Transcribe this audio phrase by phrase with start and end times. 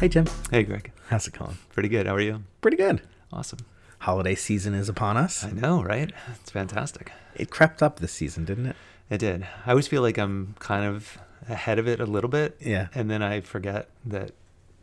[0.00, 0.26] Hey, Jim.
[0.50, 0.92] Hey, Greg.
[1.08, 1.58] How's it going?
[1.72, 2.06] Pretty good.
[2.06, 2.44] How are you?
[2.60, 3.02] Pretty good.
[3.32, 3.58] Awesome.
[4.00, 5.42] Holiday season is upon us.
[5.44, 6.12] I know, right?
[6.40, 7.10] It's fantastic.
[7.34, 8.76] It crept up this season, didn't it?
[9.10, 9.46] It did.
[9.66, 11.18] I always feel like I'm kind of
[11.48, 12.56] ahead of it a little bit.
[12.60, 12.88] Yeah.
[12.94, 14.32] And then I forget that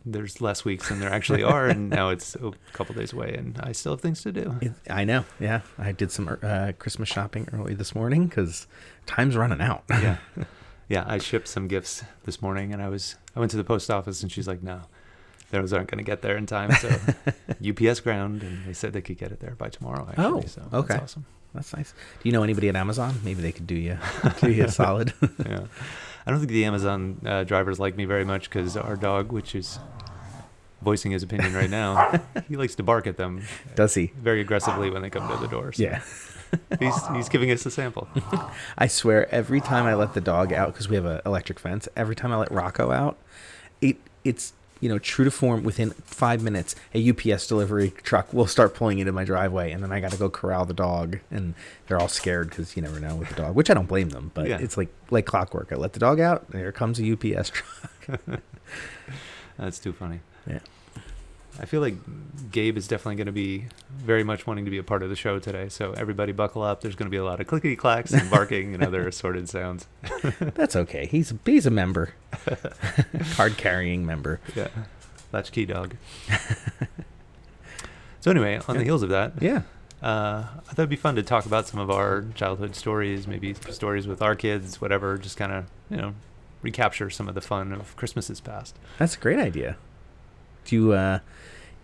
[0.05, 1.67] there's less weeks than there actually are.
[1.67, 4.59] and now it's a couple days away and I still have things to do.
[4.89, 5.23] I know.
[5.39, 5.61] Yeah.
[5.77, 8.67] I did some uh, Christmas shopping early this morning because
[9.05, 9.83] time's running out.
[9.89, 10.17] yeah.
[10.87, 11.03] Yeah.
[11.07, 14.21] I shipped some gifts this morning and I was, I went to the post office
[14.21, 14.81] and she's like, no,
[15.51, 16.71] those aren't going to get there in time.
[16.73, 16.89] So
[17.89, 20.25] UPS ground and they said they could get it there by tomorrow, actually.
[20.25, 20.93] Oh, so okay.
[20.95, 21.25] That's awesome.
[21.53, 21.91] That's nice.
[22.21, 23.15] Do you know anybody at Amazon?
[23.23, 23.97] Maybe they could do you,
[24.41, 25.13] do you a solid.
[25.45, 25.61] yeah.
[26.27, 29.55] I don't think the Amazon uh, drivers like me very much because our dog, which
[29.55, 29.79] is
[30.81, 33.43] voicing his opinion right now, he likes to bark at them
[33.75, 34.11] Does he?
[34.19, 35.71] very aggressively when they come to the door.
[35.71, 36.01] So Yeah.
[36.79, 38.07] he's he's giving us a sample.
[38.77, 41.87] I swear, every time I let the dog out, because we have an electric fence,
[41.95, 43.17] every time I let Rocco out,
[43.81, 44.53] it it's
[44.85, 45.63] you know true to form.
[45.63, 49.91] Within five minutes, a UPS delivery truck will start pulling into my driveway, and then
[49.91, 51.55] I got to go corral the dog, and
[51.87, 54.29] they're all scared because you never know with the dog, which I don't blame them,
[54.35, 54.59] but Yeah.
[54.59, 55.71] it's like like clockwork.
[55.71, 58.19] I let the dog out, there comes a UPS truck.
[59.57, 60.19] That's too funny.
[60.47, 60.59] Yeah.
[61.57, 61.95] I feel like
[62.51, 65.15] Gabe is definitely going to be very much wanting to be a part of the
[65.15, 65.69] show today.
[65.69, 66.81] So everybody buckle up.
[66.81, 69.87] There's going to be a lot of clickety clacks and barking and other assorted sounds.
[70.39, 71.05] That's okay.
[71.05, 72.13] He's he's a member,
[73.35, 74.39] card carrying member.
[74.55, 74.67] Yeah.
[75.31, 75.95] Latchkey dog.
[78.21, 79.61] so anyway, on the heels of that, Yeah.
[80.03, 83.55] Uh, I thought it'd be fun to talk about some of our childhood stories, maybe
[83.71, 85.17] stories with our kids, whatever.
[85.17, 86.13] Just kind of, you know,
[86.61, 88.75] recapture some of the fun of Christmases past.
[88.99, 89.77] That's a great idea.
[90.65, 91.19] Do you, uh,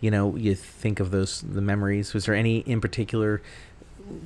[0.01, 2.13] you know, you think of those the memories?
[2.13, 3.41] Was there any in particular?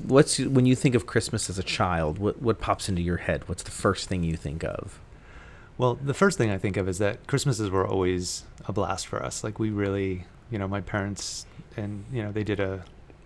[0.04, 2.18] What's when you think of Christmas as a child?
[2.18, 3.48] What what pops into your head?
[3.48, 5.00] What's the first thing you think of?
[5.78, 9.22] Well, the first thing I think of is that Christmases were always a blast for
[9.24, 9.44] us.
[9.44, 11.46] Like we really, you know, my parents
[11.78, 12.86] and you know they did a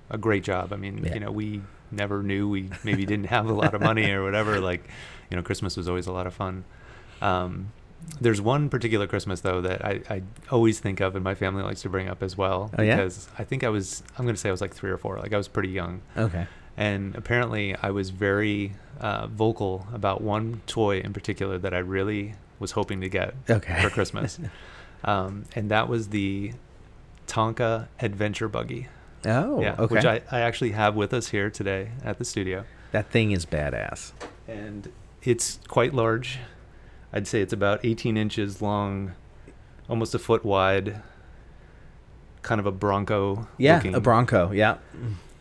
[0.09, 0.73] a great job.
[0.73, 1.13] I mean, Yeah.
[1.13, 1.61] you know, we
[1.91, 4.59] never knew we maybe didn't have a lot of money or whatever.
[4.71, 4.87] Like,
[5.29, 6.63] you know, Christmas was always a lot of fun.
[7.21, 7.71] Um,
[8.19, 11.81] there's one particular Christmas though that I, I always think of, and my family likes
[11.83, 12.71] to bring up as well.
[12.77, 12.95] Oh, yeah?
[12.95, 15.17] Because I think I was, I'm going to say I was like three or four.
[15.19, 16.47] Like I was pretty young, Okay.
[16.79, 22.33] And apparently I was very uh, vocal about one toy in particular that I really
[22.57, 23.81] was hoping to get Okay.
[23.81, 24.39] for Christmas,
[25.03, 26.53] um, and that was the
[27.27, 28.87] Tonka Adventure Buggy.
[29.25, 29.95] Oh, yeah, okay.
[29.95, 33.45] which I, I actually have with us here today at the studio, that thing is
[33.45, 34.13] badass.
[34.47, 34.91] and
[35.21, 36.39] it's quite large.
[37.11, 39.13] I'd say it's about 18 inches long,
[39.89, 41.01] almost a foot wide.
[42.41, 43.47] Kind of a Bronco.
[43.57, 44.51] Yeah, a Bronco.
[44.51, 44.77] Yeah.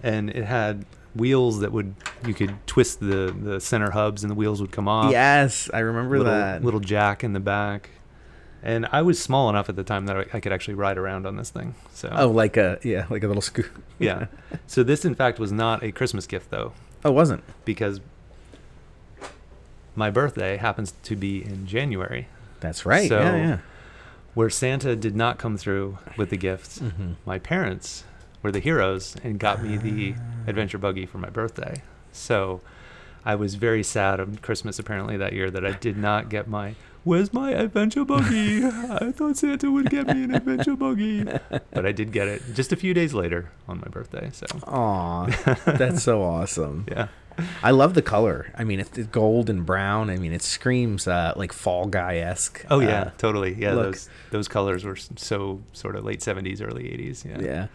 [0.03, 0.85] and it had
[1.19, 1.95] wheels that would
[2.27, 5.11] you could twist the the center hubs and the wheels would come off.
[5.11, 6.65] yes, I remember little, that.
[6.65, 7.91] little jack in the back.
[8.61, 11.27] And I was small enough at the time that I, I could actually ride around
[11.27, 11.77] on this thing.
[11.95, 13.71] So Oh, like a yeah, like a little scoop.
[14.01, 14.27] yeah.
[14.67, 16.73] So this in fact was not a Christmas gift though,
[17.05, 17.45] Oh, it wasn't.
[17.65, 18.01] because
[19.95, 22.29] my birthday happens to be in January,
[22.61, 23.09] That's right.
[23.09, 23.59] So- yeah, yeah.
[24.35, 26.79] where Santa did not come through with the gifts.
[26.79, 27.15] Mhm.
[27.27, 28.05] My parents
[28.43, 30.15] were the heroes and got me the
[30.47, 31.83] adventure buggy for my birthday.
[32.13, 32.61] So
[33.25, 36.75] I was very sad on Christmas apparently that year that I did not get my
[37.05, 38.65] Where's my adventure buggy?
[38.65, 41.25] I thought Santa would get me an adventure buggy.
[41.25, 44.31] But I did get it just a few days later on my birthday.
[44.33, 45.27] So Aw,
[45.65, 46.85] that's so awesome.
[46.91, 47.09] yeah.
[47.63, 48.53] I love the color.
[48.57, 50.11] I mean, it's gold and brown.
[50.11, 52.67] I mean, it screams uh, like Fall Guy esque.
[52.69, 53.55] Oh yeah, totally.
[53.55, 53.85] Yeah, look.
[53.85, 57.25] those those colors were so sort of late 70s, early 80s.
[57.25, 57.41] Yeah.
[57.41, 57.67] yeah.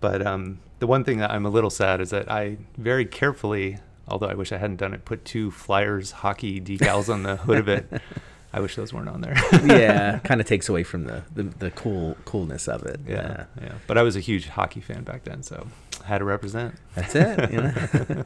[0.00, 3.78] But um, the one thing that I'm a little sad is that I very carefully,
[4.08, 7.58] although I wish I hadn't done it, put two Flyers hockey decals on the hood
[7.58, 7.86] of it.
[8.52, 9.34] I wish those weren't on there.
[9.64, 13.00] yeah, kind of takes away from the, the the cool coolness of it.
[13.06, 13.72] yeah, yeah.
[13.86, 15.66] But I was a huge hockey fan back then, so
[16.04, 16.76] had to represent.
[16.94, 17.52] that's it.
[17.52, 17.72] You know?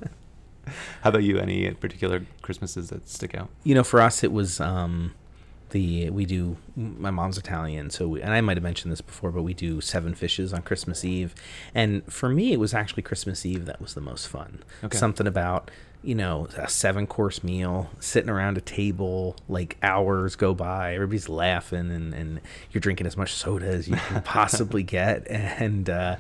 [1.03, 1.39] How about you?
[1.39, 3.49] Any particular Christmases that stick out?
[3.65, 5.15] you know, for us, it was um,
[5.71, 6.57] the we do.
[6.77, 9.81] My mom's Italian, so we, and I might have mentioned this before, but we do
[9.81, 11.35] seven fishes on Christmas Eve,
[11.75, 14.63] and for me, it was actually Christmas Eve that was the most fun.
[14.85, 14.97] Okay.
[14.97, 15.71] Something about
[16.03, 21.29] you know a seven course meal, sitting around a table, like hours go by, everybody's
[21.29, 22.41] laughing, and and
[22.73, 26.17] you're drinking as much soda as you can possibly get, and uh,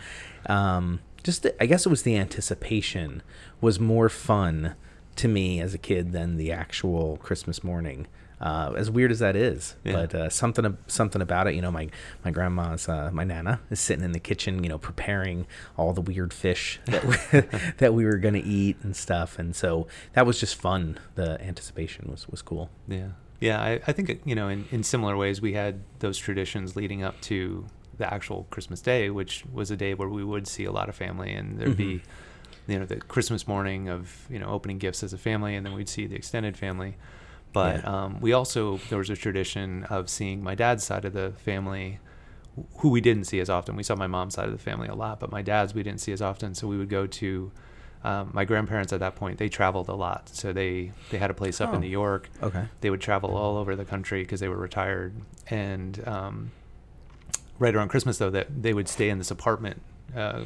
[0.47, 3.23] um, just the, I guess it was the anticipation
[3.61, 4.75] was more fun
[5.17, 8.06] to me as a kid than the actual Christmas morning.
[8.40, 9.92] Uh, as weird as that is, Yeah.
[9.92, 11.54] but uh, something something about it.
[11.54, 11.88] You know, my
[12.25, 15.46] my grandma's uh, my nana is sitting in the kitchen, you know, preparing
[15.76, 17.16] all the weird fish that we,
[17.78, 20.98] that we were gonna eat and stuff, and so that was just fun.
[21.16, 22.70] The anticipation was was cool.
[22.88, 23.08] Yeah.
[23.40, 27.02] Yeah, I, I think you know, in, in similar ways, we had those traditions leading
[27.02, 27.66] up to
[27.98, 30.94] the actual Christmas day, which was a day where we would see a lot of
[30.94, 32.72] family, and there'd be, Mm-hmm.
[32.72, 35.75] you know, the Christmas morning of you know opening gifts as a family, and then
[35.75, 36.96] we'd see the extended family.
[37.52, 38.05] But Yeah.
[38.05, 41.99] um, we also there was a tradition of seeing my dad's side of the family,
[42.79, 43.75] who we didn't see as often.
[43.76, 46.00] We saw my mom's side of the family a lot, but my dad's we didn't
[46.00, 46.55] see as often.
[46.55, 47.50] So we would go to
[48.05, 49.38] um, my grandparents at that point.
[49.38, 51.75] They traveled a lot, so they they had a place up Oh.
[51.75, 52.64] in New York Okay.
[52.81, 55.12] they would travel all over the country because they were retired
[55.49, 56.50] and um,
[57.58, 59.82] right around christmas though that they would stay in this apartment
[60.17, 60.44] uh,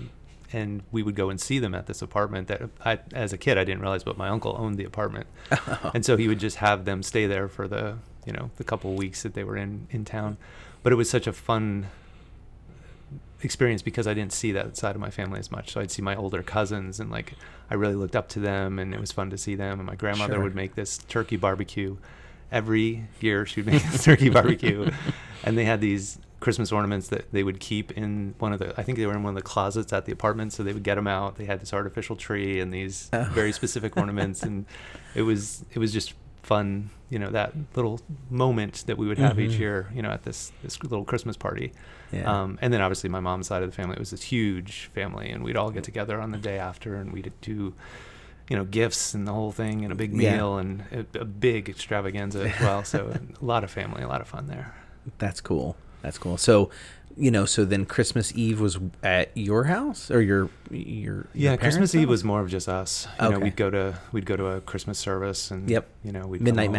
[0.52, 3.56] and we would go and see them at this apartment that I, as a kid
[3.58, 5.26] i didn't realize but my uncle owned the apartment
[5.94, 7.96] and so he would just have them stay there for the
[8.26, 10.36] you know the couple of weeks that they were in in town
[10.82, 11.86] but it was such a fun
[13.42, 15.72] experience because I didn't see that side of my family as much.
[15.72, 17.34] So I'd see my older cousins and like
[17.70, 19.78] I really looked up to them and it was fun to see them.
[19.80, 20.42] And my grandmother Sure.
[20.42, 21.96] would make this turkey barbecue
[22.50, 23.44] every year.
[23.46, 24.90] She'd make this turkey barbecue,
[25.44, 28.78] and they had these Christmas ornaments that they would keep in one of the.
[28.78, 30.82] I think they were in one of the closets at the apartment, so they would
[30.82, 31.36] get them out.
[31.36, 33.24] They had this artificial tree and these Oh.
[33.32, 34.66] very specific ornaments, and
[35.14, 36.12] it was it was just
[36.42, 36.90] fun.
[37.08, 37.98] You know that little
[38.28, 39.58] moment that we would have each Mhm.
[39.58, 39.90] year.
[39.94, 41.72] You know at this this little Christmas party.
[42.12, 42.30] Yeah.
[42.42, 45.30] Um, and then obviously my mom's side of the family it was this huge family,
[45.30, 47.72] and we'd all get together on the day after, and we'd do,
[48.50, 50.36] you know, gifts and the whole thing, and a big Yeah.
[50.36, 52.84] meal, and a, a big extravaganza as well.
[52.84, 52.98] So
[53.42, 54.74] a lot of family, a lot of fun there.
[55.18, 55.76] That's cool.
[56.04, 56.36] That's cool.
[56.36, 56.70] So,
[57.16, 61.92] you know, so then Christmas Eve was at your house or your your Yeah, Christmas
[61.92, 63.08] parents' Eve was more of just us.
[63.20, 63.44] You know, Okay.
[63.44, 65.88] we'd go to we'd go to a Christmas service, and Yep.
[66.04, 66.74] you know, we'd come midnight home.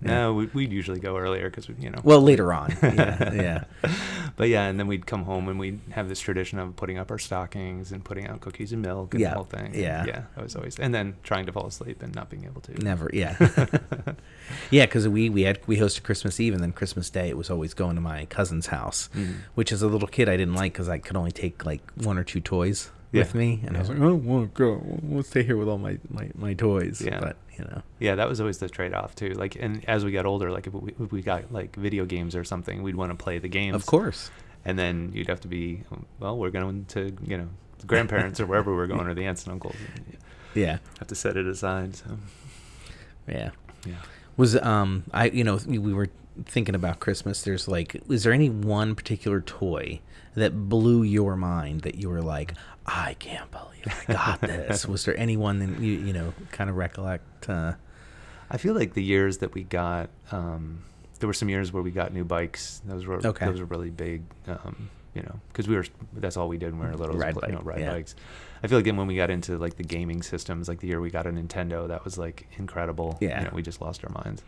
[0.00, 0.10] Mass.
[0.10, 2.00] No, we, we'd usually go earlier because we, you know.
[2.02, 2.76] Well, later on.
[2.82, 3.32] Yeah.
[3.34, 3.64] yeah.
[4.36, 7.10] but yeah, and then we'd come home and we'd have this tradition of putting up
[7.10, 9.74] our stockings and putting out cookies and milk and Yeah, the whole thing.
[9.74, 10.04] yeah.
[10.06, 12.72] yeah, I was always, and then trying to fall asleep and not being able to.
[12.82, 13.10] Never.
[13.12, 13.36] Yeah.
[14.70, 17.50] yeah, because we we had we hosted Christmas Eve and then Christmas Day it was
[17.50, 19.36] always going to my cousin's house, Mhm.
[19.54, 22.18] which as a little kid I didn't like because I could only take like one
[22.18, 24.74] or two toys with me, and I was like, I don't want to go.
[24.74, 27.00] I want to stay here with all my my, my toys.
[27.04, 27.20] Yeah.
[27.20, 27.82] But you know.
[27.98, 29.30] Yeah, that was always the trade-off too.
[29.30, 32.36] Like, and as we got older, like if we, if we got like video games
[32.36, 33.74] or something, we'd want to play the games.
[33.74, 34.30] Of course.
[34.64, 35.84] And then you'd have to be,
[36.18, 37.48] well, we're going to, you know,
[37.86, 39.76] grandparents or wherever we're going, or the aunts and uncles.
[39.94, 40.16] and
[40.54, 40.78] Yeah.
[40.98, 41.96] have to set it aside.
[41.96, 42.18] So,
[43.28, 43.50] Yeah.
[43.86, 43.94] yeah.
[44.36, 46.08] Was um I you know we we were
[46.44, 47.42] thinking about Christmas.
[47.42, 50.00] There's like, is there any one particular toy
[50.34, 52.52] that blew your mind that you were like,
[52.86, 54.86] I can't believe I got this?
[54.86, 57.48] Was there anyone that you you know kind of recollect?
[57.48, 57.74] Uh,
[58.50, 60.82] I feel like the years that we got, um,
[61.18, 62.80] there were some years where we got new bikes.
[62.84, 63.46] Those were Okay.
[63.46, 64.22] those were really big.
[64.46, 65.84] Um, you know, because we were
[66.14, 67.16] that's all we did when we were little.
[67.16, 67.90] Ride play- you know, ride yeah.
[67.90, 68.14] bikes.
[68.62, 71.00] I feel like then when we got into like the gaming systems, like the year
[71.00, 73.16] we got a Nintendo, that was like incredible.
[73.20, 73.38] Yeah.
[73.40, 74.42] You know, we just lost our minds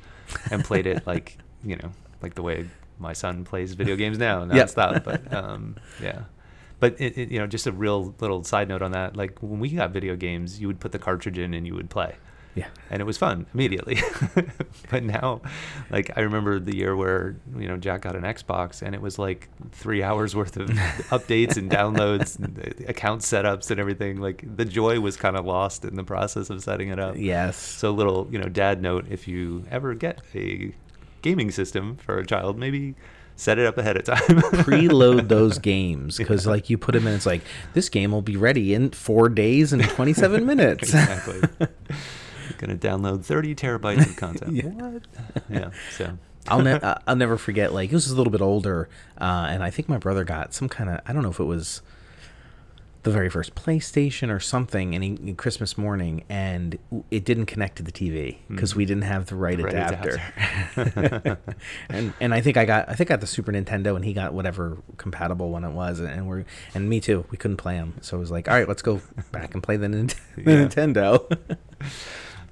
[0.50, 1.90] and played it like you know
[2.22, 2.68] like the way
[2.98, 4.68] my son plays video games now Yep.
[4.68, 5.04] nonstop.
[5.04, 6.22] But um, yeah.
[6.80, 9.16] But it, it, you know, just a real little side note on that.
[9.16, 11.90] Like when we got video games, you would put the cartridge in and you would
[11.90, 12.14] play
[12.58, 12.66] yeah.
[12.90, 13.98] and it was fun immediately.
[14.90, 15.40] but now,
[15.90, 19.18] like I remember the year where you know Jack got an Xbox, and it was
[19.18, 20.68] like three hours worth of
[21.10, 24.20] updates and downloads, and uh, account setups, and everything.
[24.20, 27.16] Like the joy was kind of lost in the process of setting it up.
[27.16, 27.56] Yes.
[27.56, 30.74] So little, you know, dad note: if you ever get a
[31.22, 32.96] gaming system for a child, maybe
[33.38, 34.18] set it up ahead of time.
[34.66, 36.50] preload those games because Yeah.
[36.52, 37.42] like you put them in it's like
[37.72, 41.40] this game will be ready in four days and 27 minutes exactly.
[42.58, 44.52] Gonna download 30 terabytes of content.
[44.56, 44.64] Yeah.
[44.70, 45.02] What?
[45.48, 45.70] Yeah.
[45.96, 46.18] So.
[46.48, 48.88] I'll, ne- I'll never forget like this was a little bit older
[49.20, 51.44] uh, and i think my brother got some kind of i don't know if it
[51.44, 51.82] was
[53.08, 56.78] the very first playstation or something in, in christmas morning and
[57.10, 58.76] it didn't connect to the tv because Mm.
[58.76, 60.20] we didn't have the right, Right adapter,
[60.76, 61.38] adapter.
[61.88, 64.12] and and i think i got i think i got the super nintendo and he
[64.12, 67.94] got whatever compatible one it was and we're and me too we couldn't play them
[68.02, 69.00] so it was like all right let's go
[69.32, 71.38] back and play the, Nint- the nintendo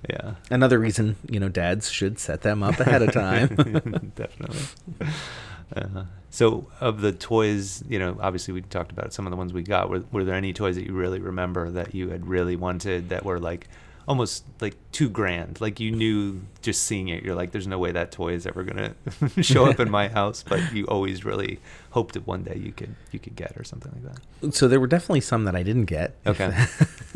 [0.08, 0.34] Yeah.
[0.50, 3.48] another reason you know dads should set them up ahead of time
[4.14, 4.60] Definitely.
[5.75, 9.52] Uh, so, of the toys, you know, obviously we talked about some of the ones
[9.52, 9.88] we got.
[9.88, 13.25] Were, were there any toys that you really remember that you had really wanted that
[13.25, 13.68] were like
[14.08, 15.60] almost like too grand?
[15.60, 18.62] Like you knew just seeing it, you're like, there's no way that toy is ever
[18.62, 18.94] gonna
[19.42, 21.58] show up in my house, but you always really
[21.90, 24.54] hoped that one day you could you could get or something like that.
[24.54, 26.14] so there were definitely some that I didn't get.
[26.26, 26.52] Okay.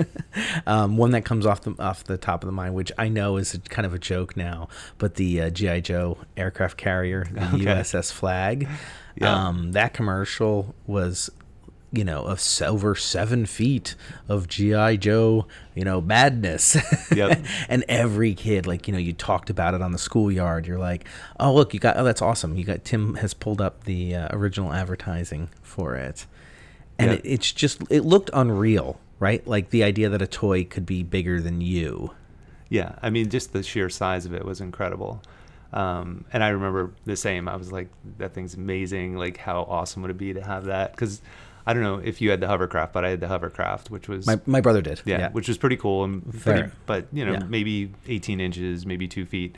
[0.67, 3.37] um, one that comes off the off the top of the mind, which I know
[3.37, 4.69] is a, kind of a joke now,
[4.99, 7.65] but the uh, GI Joe aircraft carrier, the Okay.
[7.67, 8.69] USS Flagg.
[9.17, 9.49] Yeah.
[9.49, 11.31] Um, that commercial was
[11.93, 13.97] you know, of over seven feet
[14.29, 16.77] of GI Joe, you know, madness.
[17.15, 17.45] Yep.
[17.69, 20.67] and every kid, like you know, you talked about it on the schoolyard.
[20.67, 21.05] You're like,
[21.41, 22.57] oh look, you got, oh that's awesome.
[22.57, 26.27] You got Tim has pulled up the uh, original advertising for it,
[26.99, 27.17] and Yeah.
[27.17, 29.45] it, it's just it looked unreal, right?
[29.47, 32.13] Like the idea that a toy could be bigger than you.
[32.69, 35.21] Yeah, I mean, just the sheer size of it was incredible.
[35.73, 37.49] Um, and I remember the same.
[37.49, 39.17] I was like, that thing's amazing.
[39.17, 40.93] Like, how awesome would it be to have that?
[40.93, 41.21] Because
[41.67, 44.27] I don't know if you had the hovercraft, but I had the hovercraft, which was
[44.27, 45.03] My my brother did.
[45.05, 46.73] yeah, which was pretty cool and pretty, Fair.
[46.87, 47.45] but you know, Yeah.
[47.49, 49.57] maybe 18 inches, maybe two feet.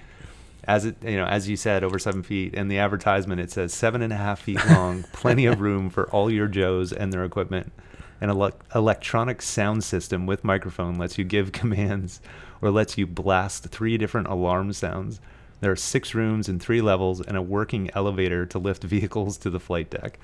[0.65, 2.55] As it, you know, as you said, over seven feet.
[2.55, 6.09] And the advertisement it says seven and a half feet long, plenty of room for
[6.11, 7.73] all your Joes and their equipment.
[8.21, 12.21] An ele- electronic sound system with microphone lets you give commands
[12.61, 15.21] or lets you blast three different alarm sounds.
[15.61, 19.51] There are six rooms and three levels and a working elevator to lift vehicles to
[19.51, 20.19] the flight deck.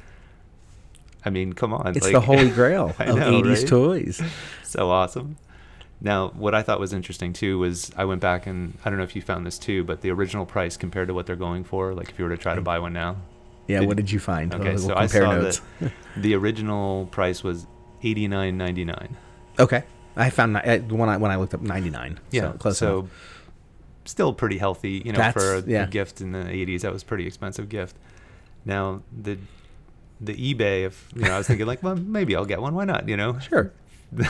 [1.29, 1.95] I mean, come on.
[1.95, 3.69] It's like- the holy grail of know, 80s right?
[3.69, 4.23] toys.
[4.63, 5.37] so awesome.
[6.01, 9.05] Now, what I thought was interesting too was I went back and I don't know
[9.05, 11.93] if you found this too, but the original price compared to what they're going for,
[11.93, 12.65] like if you were to try to mm.
[12.65, 13.17] buy one now.
[13.67, 14.55] Yeah, Did- what did you find?
[14.55, 15.61] Okay, We'll so I saw notes.
[15.81, 17.67] that the original price was
[18.03, 19.19] eighty nine ninety nine.
[19.59, 19.83] Okay,
[20.17, 22.21] I found when I when I looked up 99.
[22.31, 23.11] Yeah, so, close so enough.
[24.07, 26.83] still pretty healthy, you know, That's- for a, a gift in the eighties.
[26.83, 27.97] That was a pretty expensive gift.
[28.65, 29.37] Now the
[30.21, 32.75] the eBay, if you know, I was thinking like, well, maybe I'll get one.
[32.75, 33.09] Why not?
[33.09, 33.73] You know, Sure.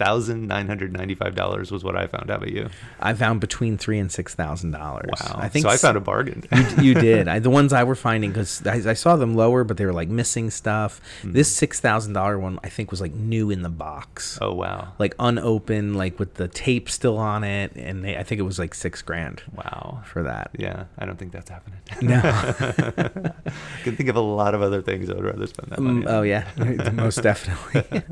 [0.00, 2.30] thousand nine hundred ninety five dollars was what I found.
[2.30, 2.70] How about you?
[2.98, 5.10] I found between three and six thousand dollars.
[5.20, 5.68] Wow, I think so.
[5.68, 6.44] I found a bargain.
[6.50, 7.28] you, you did.
[7.28, 9.92] I, the ones I were finding because I, I saw them lower, but they were
[9.92, 11.02] like missing stuff.
[11.20, 11.32] Hmm.
[11.32, 14.94] This six thousand dollar one I think was like new in the box, oh wow,
[14.98, 18.58] like unopened, like with the tape still on it, and they, I think it was
[18.58, 20.02] like six grand wow.
[20.06, 20.50] for that.
[20.58, 21.78] Yeah, I don't think that's happening.
[22.00, 22.20] No.
[23.84, 26.02] can think of a lot of other things I would rather spend that money.
[26.02, 26.14] Mm, on.
[26.14, 28.02] oh yeah, most definitely.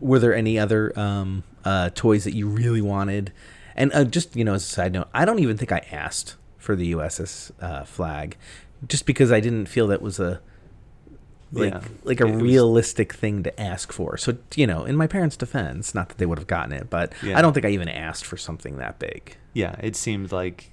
[0.00, 3.32] Were there any other um, uh, toys that you really wanted?
[3.74, 6.36] And uh, just you know, as a side note, I don't even think I asked
[6.58, 8.36] for the USS uh, Flagg,
[8.88, 10.40] just because I didn't feel that was a
[11.52, 11.80] like Yeah.
[12.02, 14.16] like a It was- realistic thing to ask for.
[14.16, 17.12] So you know, in my parents' defense, not that they would have gotten it, but
[17.22, 17.38] Yeah.
[17.38, 19.36] I don't think I even asked for something that big.
[19.52, 20.72] Yeah, it seemed like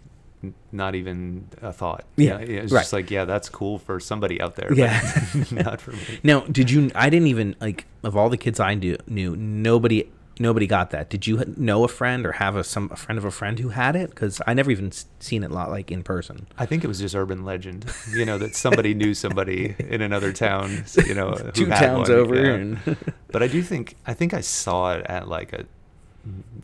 [0.71, 2.05] not even a thought.
[2.15, 2.81] Yeah, it was right.
[2.81, 4.73] just like, yeah, that's cool for somebody out there.
[4.73, 4.99] Yeah.
[5.51, 6.19] not for me.
[6.23, 6.91] Now, did you?
[6.95, 8.97] I didn't even like of all the kids I knew.
[9.07, 10.09] Knew nobody.
[10.39, 11.11] Nobody got that.
[11.11, 13.69] Did you know a friend or have a some a friend of a friend who
[13.69, 14.09] had it?
[14.09, 16.47] Because I never even seen it lot like in person.
[16.57, 20.33] I think it was just urban legend, you know, that somebody knew somebody in another
[20.33, 22.53] town, you know, who Two had towns one, over, yeah.
[22.53, 22.97] and
[23.27, 25.65] But I do think I think I saw it at like a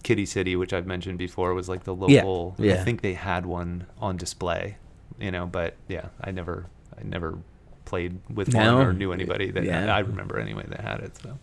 [0.03, 2.55] Kitty City, which I've mentioned before, was like the Yeah, local.
[2.59, 4.77] I think they had one on display,
[5.19, 5.45] you know.
[5.45, 6.65] But yeah, I never,
[6.97, 7.37] I never
[7.85, 8.77] played with No.
[8.77, 9.93] one or knew anybody that Yeah.
[9.93, 11.17] I remember anyway that had it.
[11.17, 11.37] So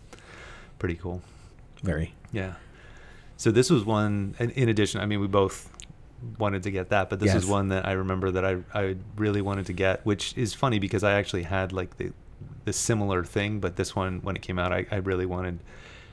[0.79, 1.21] pretty cool.
[1.83, 2.13] very.
[2.31, 2.53] Yeah.
[3.37, 4.33] So this was one.
[4.39, 5.69] In, addition, I mean, we both
[6.39, 7.45] wanted to get that, but this Yes.
[7.45, 11.03] one that I remember that I I really wanted to get, which is funny because
[11.03, 12.11] I actually had like the
[12.65, 15.59] the similar thing, but this one when it came out, I, I really wanted,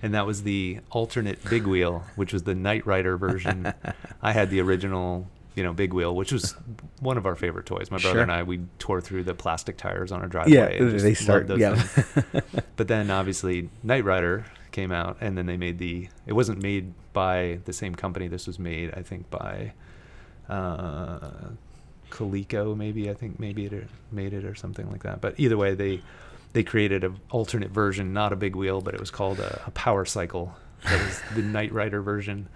[0.04, 3.72] and that was the alternate big wheel, which was the Knight Rider version.
[4.22, 5.26] I had the original.
[5.56, 6.56] You know, big wheel, which was
[6.98, 7.88] one of our favorite toys.
[7.88, 8.22] My brother Sure.
[8.22, 10.80] and I, we tore through the plastic tires on our driveway.
[10.80, 11.46] Yeah, they start.
[11.46, 11.80] those Yeah.
[12.76, 16.08] But then obviously Knight Rider came out, and then they made the.
[16.26, 18.26] It wasn't made by the same company.
[18.26, 19.74] This was made, I think, by
[20.48, 21.20] uh,
[22.10, 22.76] Coleco.
[22.76, 25.20] Maybe I think maybe it made it or something like that.
[25.20, 26.02] But either way, they
[26.54, 29.70] they created an alternate version, not a big wheel, but it was called a, a
[29.72, 30.56] Power Cycle.
[30.84, 32.48] That was the Knight Rider version.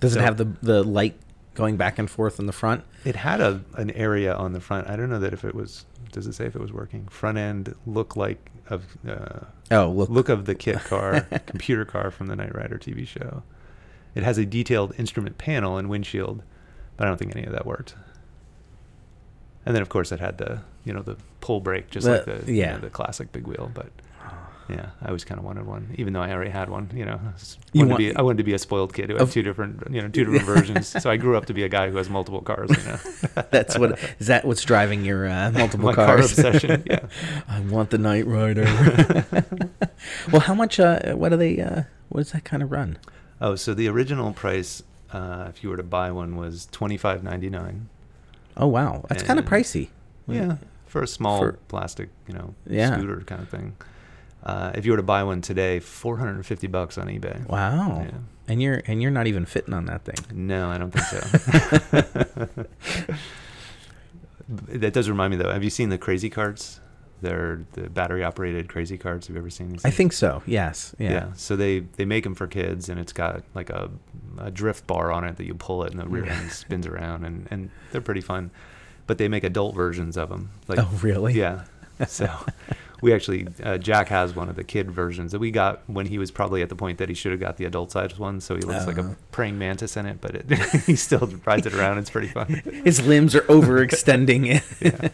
[0.00, 1.14] Does it have the the light
[1.54, 2.84] going back and forth in the front?
[3.04, 4.88] It had a an area on the front.
[4.88, 5.86] I don't know that if it was.
[6.12, 7.06] Does it say if it was working?
[7.08, 10.08] Front end look like of uh, Oh, look.
[10.10, 13.42] look of the kit car, computer car from the Knight Rider TV show.
[14.14, 16.42] It has a detailed instrument panel and windshield,
[16.96, 17.96] but I don't think any of that worked.
[19.66, 22.36] And then, of course, it had the you know the pull brake, just like The-
[22.46, 23.70] the you know, the classic big wheel.
[23.74, 23.90] But
[24.70, 26.88] yeah, I always kind of wanted one, even though I already had one.
[26.94, 29.16] You know, I wanted want- to be, I wanted to be a spoiled kid who
[29.16, 30.88] had two different you know two different versions.
[31.02, 32.70] So I grew up to be a guy who has multiple cars.
[32.70, 32.98] You know,
[33.50, 36.32] That's what is that what's driving your uh, multiple My car cars?
[36.38, 37.06] obsession, yeah.
[37.46, 38.64] I want the Knight Rider.
[40.32, 40.80] well, how much?
[40.80, 41.60] Uh, what do they?
[41.60, 42.96] Uh, what does that kind of run?
[43.40, 44.82] Oh, so the original price,
[45.12, 47.88] uh, if you were to buy one, was twenty five ninety nine.
[48.56, 49.88] Oh wow, that's kind of pricey.
[50.26, 50.56] Yeah,
[50.94, 52.96] for a small For- plastic, you know, Yeah.
[52.96, 53.74] scooter kind of thing.
[54.44, 57.44] Uh, if you were to buy one today, four hundred and fifty bucks on eBay.
[57.48, 58.02] Wow.
[58.06, 58.18] Yeah.
[58.46, 60.14] And you're and you're not even fitting on that thing.
[60.32, 62.64] No, I don't think so.
[64.78, 65.50] that does remind me though.
[65.52, 66.80] Have you seen the Crazy Carts?
[67.22, 69.28] They're the battery operated crazy carts.
[69.28, 69.80] Have you ever seen these?
[69.82, 69.96] I things?
[69.96, 70.42] think so.
[70.46, 70.94] Yes.
[70.98, 71.10] Yeah.
[71.12, 71.26] Yeah.
[71.36, 73.90] So they they make them for kids, and it's got like a,
[74.38, 77.24] a drift bar on it that you pull it, and the rear end spins around,
[77.24, 78.50] and and they're pretty fun.
[79.06, 80.50] But they make adult versions of them.
[80.68, 81.34] Like, oh, really?
[81.34, 81.64] Yeah.
[82.08, 82.28] So
[83.02, 86.18] we actually uh, Jack has one of the kid versions that we got when he
[86.18, 88.40] was probably at the point that he should have got the adult size one.
[88.40, 89.10] So he looks like Uh-huh.
[89.10, 90.50] a praying mantis in it, but it,
[90.86, 91.98] he still rides it around.
[91.98, 92.46] It's pretty fun.
[92.84, 94.46] His limbs are overextending.
[94.56, 94.62] It.
[94.80, 95.08] Yeah.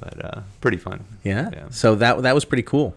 [0.00, 1.04] But uh, pretty fun.
[1.24, 1.50] yeah.
[1.52, 1.66] Yeah.
[1.70, 2.94] So that that was pretty cool.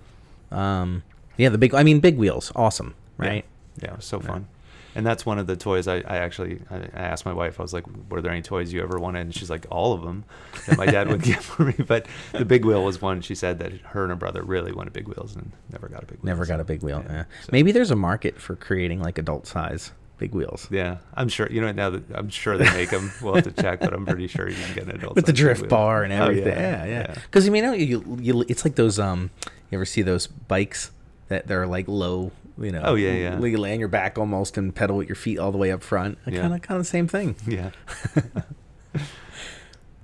[0.51, 1.03] Um,
[1.37, 1.73] yeah, the big.
[1.73, 3.43] I mean, big wheels, awesome, right?
[3.81, 4.27] Yeah, was so Yeah.
[4.27, 4.47] fun.
[4.95, 7.59] And that's one of the toys I, I actually I, asked my wife.
[7.59, 10.01] I was like, "Were there any toys you ever wanted?" And she's like, "All of
[10.01, 10.25] them
[10.67, 13.21] that my dad would get for me." But the big wheel was one.
[13.21, 16.05] She said that her and her brother really wanted big wheels and never got a
[16.05, 16.23] big.
[16.23, 16.47] Never wheels.
[16.49, 17.03] got a big wheel.
[17.07, 17.23] Yeah, Yeah.
[17.43, 20.67] so- Maybe there's a market for creating like adult size big wheels.
[20.69, 21.47] Yeah, I'm sure.
[21.49, 23.11] You know, now that I'm sure they make them.
[23.23, 25.33] We'll have to check, but I'm pretty sure you can get an adult with the
[25.33, 26.55] drift bar and Oh, everything.
[26.55, 27.13] yeah, yeah.
[27.13, 28.99] Because you mean, you, you, it's like those.
[28.99, 29.31] Um,
[29.71, 30.91] you ever see those bikes
[31.29, 32.31] that they're like low?
[32.57, 32.81] You know.
[32.83, 33.39] Oh, yeah, yeah.
[33.39, 35.83] You lay on your back almost and pedal with your feet all the way up
[35.83, 36.17] front.
[36.25, 37.35] Kind of, kind of the same thing.
[37.47, 37.71] Yeah.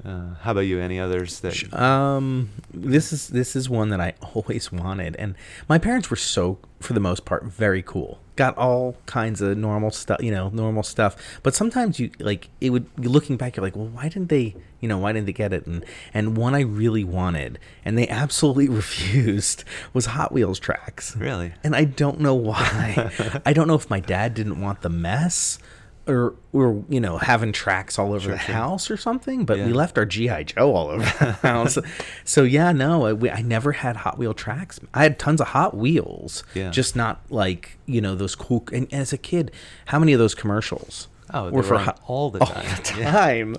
[0.07, 0.79] uh, how about you?
[0.79, 1.73] Any others that?
[1.73, 5.35] Um, this is this is one that I always wanted, and
[5.67, 8.19] my parents were so, for the most part, very cool.
[8.37, 11.39] Got all kinds of normal stuff, you know, normal stuff.
[11.43, 12.87] But sometimes you like it would.
[12.97, 15.65] Looking back, you're like, well, why didn't they, you know, why didn't they get it?
[15.65, 15.83] And
[16.13, 21.17] and one I really wanted, and they absolutely refused, was Hot Wheels tracks.
[21.17, 21.53] Really?
[21.63, 23.11] And I don't know why.
[23.45, 25.59] I don't know if my dad didn't want the mess
[26.07, 28.55] or or you know having tracks all over Sure, the sure.
[28.55, 31.77] house or something, but we left our GI Joe all over the house.
[32.23, 34.79] so yeah, no, I, we, I never had Hot Wheel tracks.
[34.93, 36.69] I had tons of Hot Wheels, Yeah.
[36.71, 38.63] just not like you know those cool.
[38.73, 39.51] And, as a kid,
[39.87, 42.63] how many of those commercials Oh, were for were Hot- all the all time.
[42.83, 43.11] the Yeah.
[43.11, 43.55] time?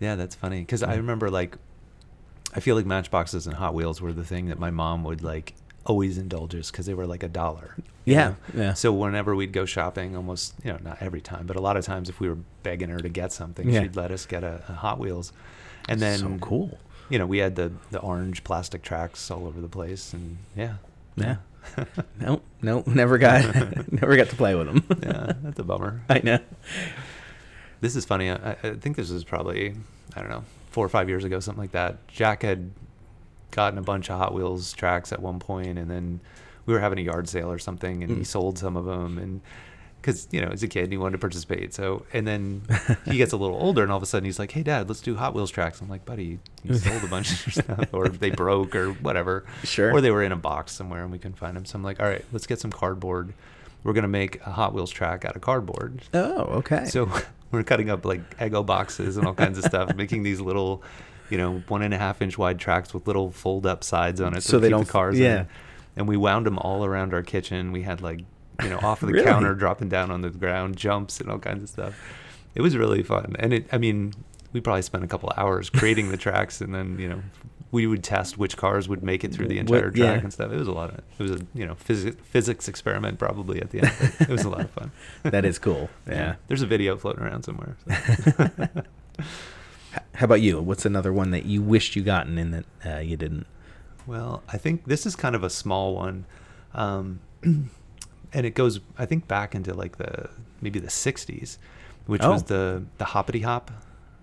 [0.00, 1.56] Yeah, that's funny because I remember like,
[2.54, 5.54] I feel like Matchboxes and Hot Wheels were the thing that my mom would like
[5.86, 7.74] always indulge us because they were like a dollar.
[8.04, 8.36] Yeah, know?
[8.62, 8.74] yeah.
[8.74, 11.84] So whenever we'd go shopping, almost you know not every time, but a lot of
[11.84, 13.82] times if we were begging her to get something, Yeah.
[13.82, 15.32] she'd let us get a, a Hot Wheels,
[15.88, 16.78] and then so cool.
[17.08, 20.74] You know, we had the the orange plastic tracks all over the place, and yeah,
[21.16, 21.36] Yeah.
[22.20, 23.42] no, no, never got,
[23.92, 24.84] never got to play with them.
[25.02, 26.00] yeah, that's a bummer.
[26.08, 26.38] I know.
[27.80, 28.30] This is funny.
[28.30, 29.74] I, I think this is probably
[30.14, 32.06] I don't know four or five years ago, something like that.
[32.08, 32.70] Jack had
[33.50, 36.20] gotten a bunch of Hot Wheels tracks at one point, and then
[36.66, 38.26] we were having a yard sale or something, and he Mm.
[38.26, 39.40] sold some of them, and
[40.00, 41.74] because you know as a kid he wanted to participate.
[41.74, 42.62] So and then
[43.06, 45.00] he gets a little older, and all of a sudden he's like, "Hey, Dad, let's
[45.00, 48.30] do Hot Wheels tracks." I'm like, "Buddy, you sold a bunch of stuff, or they
[48.30, 49.92] broke, or whatever." Sure.
[49.92, 51.64] Or they were in a box somewhere, and we couldn't find them.
[51.64, 53.32] So I'm like, "All right, let's get some cardboard."
[53.84, 56.02] We're gonna make a Hot Wheels track out of cardboard.
[56.12, 56.84] Oh, okay.
[56.86, 57.08] So
[57.52, 60.82] we're cutting up like Eggo boxes and all kinds of stuff, making these little,
[61.30, 64.36] you know, one and a half inch wide tracks with little fold up sides on
[64.36, 65.18] it, So they don't- the cars.
[65.18, 65.40] yeah.
[65.40, 65.46] In.
[65.98, 67.72] And we wound them all around our kitchen.
[67.72, 68.20] We had like,
[68.62, 69.26] you know, off of the Really?
[69.26, 71.94] counter, dropping down on the ground, jumps and all kinds of stuff.
[72.54, 73.66] It was really fun, and it.
[73.72, 74.12] I mean,
[74.52, 77.22] we probably spent a couple of hours creating the tracks, and then you know.
[77.72, 80.22] We would test which cars would make it through the What- entire track yeah.
[80.22, 80.52] and stuff.
[80.52, 83.70] It was a lot of it was a you know physics physics experiment probably at
[83.70, 83.88] the end.
[83.88, 84.28] Of it.
[84.28, 84.92] it was a lot of fun.
[85.24, 85.90] that is cool.
[86.08, 86.36] Yeah.
[86.46, 87.76] There's a video floating around somewhere.
[88.24, 88.68] so.
[90.14, 90.60] How about you?
[90.60, 93.46] What's another one that you wished you gotten and that uh, you didn't?
[94.06, 96.26] Well, I think this is kind of a small one,
[96.74, 97.68] um, and
[98.32, 100.30] it goes, I think, back into like the
[100.60, 101.58] maybe the '60s,
[102.06, 102.46] which was Oh.
[102.46, 103.70] the the hoppity hop.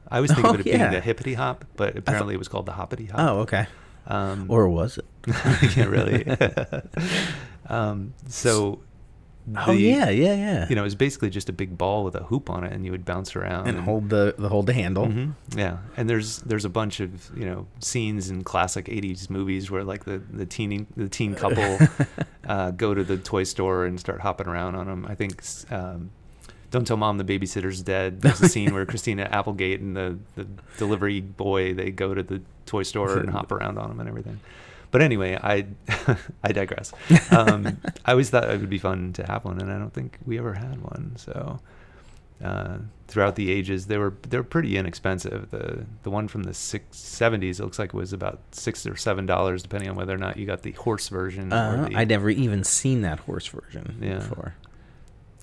[0.09, 0.77] I always think Oh, of it yeah.
[0.77, 3.19] being the hippity hop, but apparently it was called the hoppity hop.
[3.19, 3.65] Oh, okay.
[4.07, 5.05] um, Or was it?
[5.77, 6.25] yeah, really.
[7.67, 8.79] um, so,
[9.57, 10.67] oh yeah, yeah, yeah.
[10.69, 12.85] you know, it was basically just a big ball with a hoop on it, and
[12.85, 15.07] you would bounce around and hold the the hold the handle.
[15.07, 15.33] Mhm.
[15.55, 19.83] Yeah, and there's there's a bunch of you know scenes in classic '80s movies where
[19.83, 21.79] like the the teen the teen couple
[22.47, 25.05] uh, go to the toy store and start hopping around on them.
[25.09, 26.11] I think um,
[26.71, 30.47] "Don't Tell Mom the Babysitter's Dead." There's a scene where Christina Applegate and the the
[30.77, 34.39] delivery boy they go to the toy store and hop around on them and everything.
[34.93, 35.65] But anyway, I
[36.43, 36.93] I digress.
[37.31, 40.17] Um, I always thought it would be fun to have one, and I don't think
[40.25, 41.13] we ever had one.
[41.17, 41.59] So
[42.43, 42.77] uh,
[43.07, 45.49] throughout the ages, they were they were pretty inexpensive.
[45.51, 49.25] The the one from the six seventies looks like it was about six or seven
[49.25, 51.51] dollars, depending on whether or not you got the horse version.
[51.51, 54.15] Uh, or the, I'd never even seen that horse version Yeah.
[54.19, 54.55] before.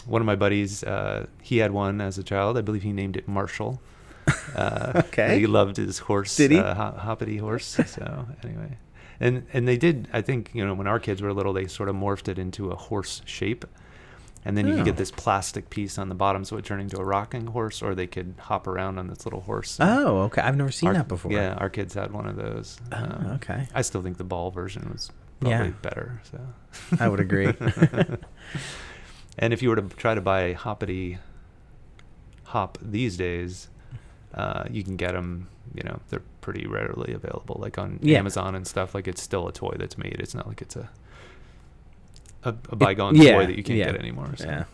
[0.06, 2.56] one of my buddies, uh, he had one as a child.
[2.56, 3.80] I believe he named it Marshall.
[4.54, 5.38] Uh, Okay.
[5.40, 6.36] He loved his horse.
[6.36, 6.58] Did he?
[6.58, 7.66] Uh, hop- hoppity horse.
[7.86, 8.76] So anyway,
[9.20, 10.09] and and they did.
[10.12, 12.70] I think you know when our kids were little, they sort of morphed it into
[12.70, 13.64] a horse shape.
[14.42, 14.85] And then you could Oh.
[14.87, 17.94] get this plastic piece on the bottom, so it turned into a rocking horse, or
[17.94, 19.76] they could hop around on this little horse.
[19.80, 20.40] Oh, okay.
[20.40, 21.30] I've never seen Our- that before.
[21.30, 22.78] Yeah, our kids had one of those.
[22.90, 23.68] Oh, Um, okay.
[23.74, 25.11] I still think the ball version was
[25.42, 25.59] Yeah.
[25.59, 26.22] probably better.
[26.30, 26.40] So
[26.98, 27.52] I would agree.
[29.38, 31.18] and if you were to try to buy a hoppity
[32.44, 33.68] hop these days,
[34.35, 35.49] uh, you can get them.
[35.75, 38.19] You know, they're pretty rarely available, like on Yeah.
[38.19, 38.95] Amazon and stuff.
[38.95, 40.16] Like it's still a toy that's made.
[40.19, 40.90] It's not like it's a
[42.43, 44.33] a, a bygone yeah, toy that you can't yeah, get anymore.
[44.37, 44.47] So.
[44.47, 44.64] Yeah.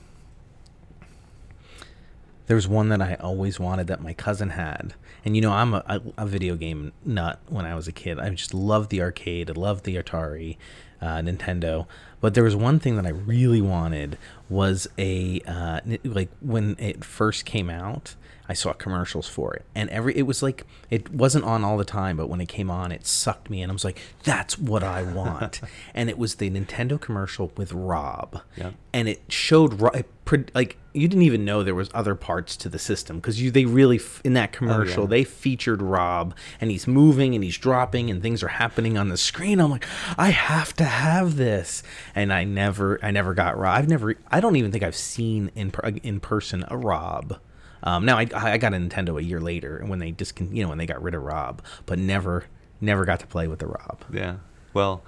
[2.46, 5.74] There was one that I always wanted that my cousin had, and you know I'm
[5.74, 7.40] a, a, a video game nut.
[7.48, 9.50] When I was a kid, I just loved the arcade.
[9.50, 10.56] I loved the Atari,
[11.00, 11.86] uh, Nintendo.
[12.20, 14.16] But there was one thing that I really wanted
[14.48, 18.14] was a uh, like when it first came out.
[18.48, 21.84] I saw commercials for it, and every it was like it wasn't on all the
[21.84, 23.70] time, but when it came on, it sucked me in.
[23.70, 25.60] I was like, "That's what I want,"
[25.94, 28.70] and it was the Nintendo commercial with Rob Yeah.
[28.92, 30.06] and it showed it
[30.54, 33.64] like you didn't even know there was other parts to the system because you they
[33.64, 35.10] really in that oh, commercial yeah.
[35.10, 39.16] they featured Rob and he's moving and he's dropping and things are happening on the
[39.16, 39.60] screen.
[39.60, 39.86] I'm like,
[40.18, 41.82] I have to have this,
[42.14, 43.78] and I never I never got Rob.
[43.78, 47.38] I've never I don't even think I've seen in in person a Rob.
[47.86, 50.68] Um, now I I got a Nintendo a year later when they discon you know
[50.68, 52.44] when they got rid of Rob, but never
[52.80, 54.04] never got to play with the Rob.
[54.12, 54.36] Yeah.
[54.74, 55.02] Well,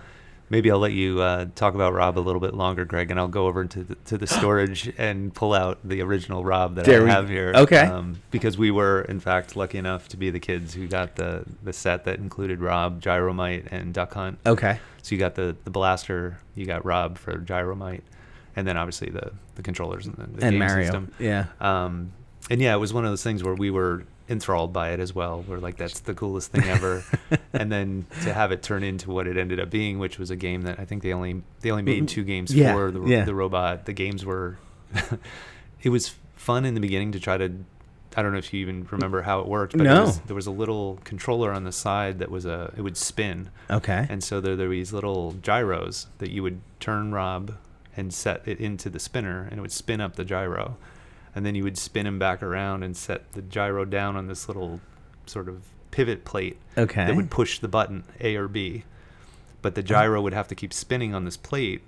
[0.49, 3.29] maybe I'll let you uh, talk about Rob a little bit longer, Greg, and I'll
[3.29, 7.03] go over to the, to the storage and pull out the original Rob that There
[7.03, 7.53] I we- have here.
[7.55, 7.81] okay.
[7.83, 11.45] Um, because we were, in fact, lucky enough to be the kids who got the,
[11.63, 14.39] the set that included Rob, Gyromite, and Duck Hunt.
[14.47, 14.81] Okay.
[15.03, 18.01] So you got the, the blaster, you got Rob for Gyromite,
[18.57, 20.85] and then obviously the, the controllers and the, the and game Mario.
[20.85, 21.13] system.
[21.19, 21.47] Yeah.
[21.61, 22.13] Um,
[22.51, 25.15] and yeah, it was one of those things where we were enthralled by it as
[25.15, 25.43] well.
[25.49, 27.03] We're like, that's the coolest thing ever.
[27.53, 30.37] and then to have it turn into what it ended up being, which was a
[30.37, 33.25] game that I think they only they only made two games Yeah, for the yeah.
[33.25, 33.87] the robot.
[33.87, 34.59] The games were,
[35.83, 37.53] it was fun in the beginning to try to.
[38.17, 40.05] I don't know if you even remember how it worked, but No.
[40.07, 43.51] was, there was a little controller on the side that was a it would spin,
[43.71, 44.07] Okay.
[44.09, 47.55] and so there, there were these little gyros that you would turn Rob
[47.97, 50.77] and set it into the spinner, and it would spin up the gyro.
[51.39, 54.49] And then you would spin him back around and set the gyro down on this
[54.49, 54.81] little
[55.27, 57.07] sort of pivot plate okay.
[57.07, 58.83] that would push the button A or B.
[59.63, 59.85] But the oh.
[59.85, 61.83] gyro would have to keep spinning on this plate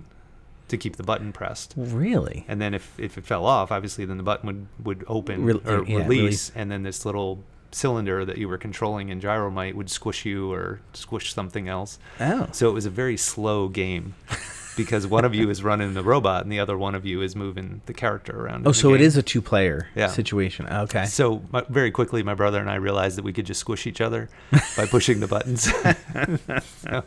[0.69, 1.73] to keep the button pressed.
[1.75, 2.45] really?
[2.47, 5.61] And then if, if it fell off, obviously then the button would, would open Rel-
[5.65, 6.51] or yeah, release, release.
[6.55, 10.79] and then this little cylinder that you were controlling in Gyromite would squish you or
[10.93, 11.99] squish something else.
[12.21, 12.47] Oh.
[12.53, 14.15] So it was a very slow game
[14.77, 17.35] because one of you is running the robot and the other one of you is
[17.35, 18.67] moving the character around.
[18.67, 20.07] Oh, so it is a two-player Yeah.
[20.07, 20.67] situation.
[20.67, 21.05] Okay.
[21.05, 24.01] So my, very quickly, my brother and I realized that we could just squish each
[24.01, 24.29] other
[24.77, 25.63] by pushing the buttons.
[26.77, 27.03] so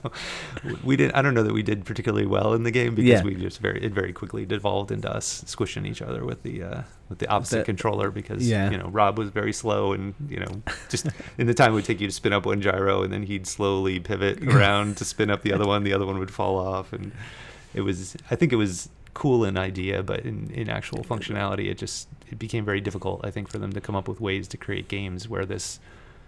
[0.82, 1.14] we didn't.
[1.14, 3.22] I don't know that we did particularly well in the game because Yeah.
[3.22, 6.82] we just very it very quickly devolved into us squishing each other with the uh,
[7.08, 8.70] with the opposite The- controller because Yeah.
[8.70, 11.06] you know Rob was very slow and you know just
[11.38, 13.46] in the time it would take you to spin up one gyro and then he'd
[13.46, 15.84] slowly pivot around to spin up the other one.
[15.84, 17.12] The other one would fall off and
[17.74, 21.78] it was I think it was cool in idea, but in, in actual functionality, it
[21.78, 23.20] just it became very difficult.
[23.24, 25.78] I think for them to come up with ways to create games where this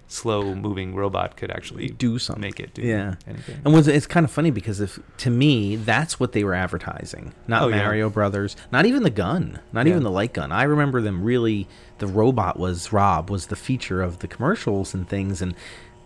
[0.09, 2.41] slow moving robot could actually do something.
[2.43, 3.15] make it do Yeah.
[3.27, 3.61] anything.
[3.65, 7.35] And was it's kind of funny because if to me that's what they were advertising,
[7.49, 7.79] not Oh, yeah.
[7.79, 9.91] Mario Brothers, not even the gun, not Yeah.
[9.93, 10.53] even the light gun.
[10.53, 11.67] I remember them really.
[11.99, 15.55] The robot was Rob was the feature of the commercials and things, and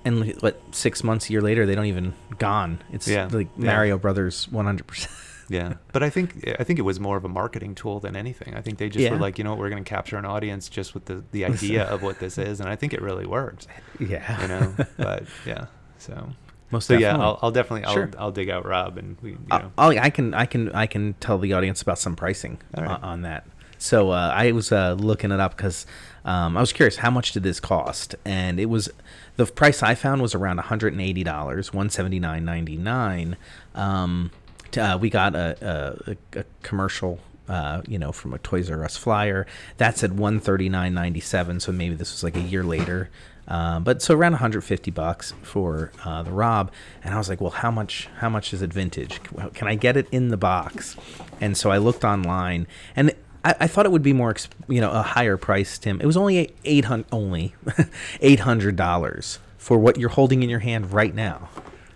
[0.02, 2.80] and what six months a year later they don't even gone.
[2.90, 3.28] It's Yeah.
[3.30, 3.66] like Yeah.
[3.66, 5.12] Mario Brothers one hundred percent.
[5.50, 8.54] Yeah, but I think I think it was more of a marketing tool than anything.
[8.54, 10.68] I think they just were like, you know what, we're going to capture an audience
[10.70, 13.66] just with the the idea of what this is, and I think it really worked.
[13.98, 15.66] Yeah, You know, but yeah,
[15.98, 16.30] so.
[16.70, 17.16] most So yeah.
[17.18, 18.10] I'll, I'll definitely I'll, Sure.
[18.16, 20.86] I'll dig out Rob and we you I'll- know I'll, I can I can I
[20.86, 22.86] can tell the audience about some pricing right.
[22.86, 23.44] on, on that.
[23.78, 25.86] So uh, I was uh, looking it up because
[26.26, 28.90] um, I was curious how much did this cost, and it was
[29.36, 32.76] the price I found was around one hundred and eighty dollars, one seventy nine ninety
[32.76, 33.38] nine.
[33.74, 34.30] Um,
[34.78, 35.96] uh, we got a,
[36.34, 37.18] a, a commercial.
[37.48, 39.44] Uh, you know, from a Toys R Us flyer,
[39.78, 41.58] that said one thirty nine ninety seven.
[41.58, 43.10] So maybe this was like a year later,
[43.50, 46.70] um, but so around 150 bucks for uh, the Rob,
[47.02, 48.08] and I was like, well, how much?
[48.18, 49.20] How much is it vintage?
[49.54, 50.96] Can I get it in the box?
[51.40, 53.12] And so I looked online, and
[53.44, 54.36] I, I thought it would be more,
[54.68, 55.78] you know, a higher price.
[55.78, 57.54] Tim, it was only eight hundred, only
[58.20, 61.48] eight hundred dollars for what you're holding in your hand right now.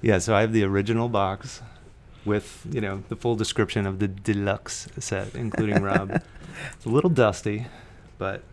[0.03, 1.63] Yeah, so I have the original box
[2.25, 6.23] with, you know, the full description of the deluxe set, including Rob.
[6.77, 7.67] It's a little dusty,
[8.17, 8.45] but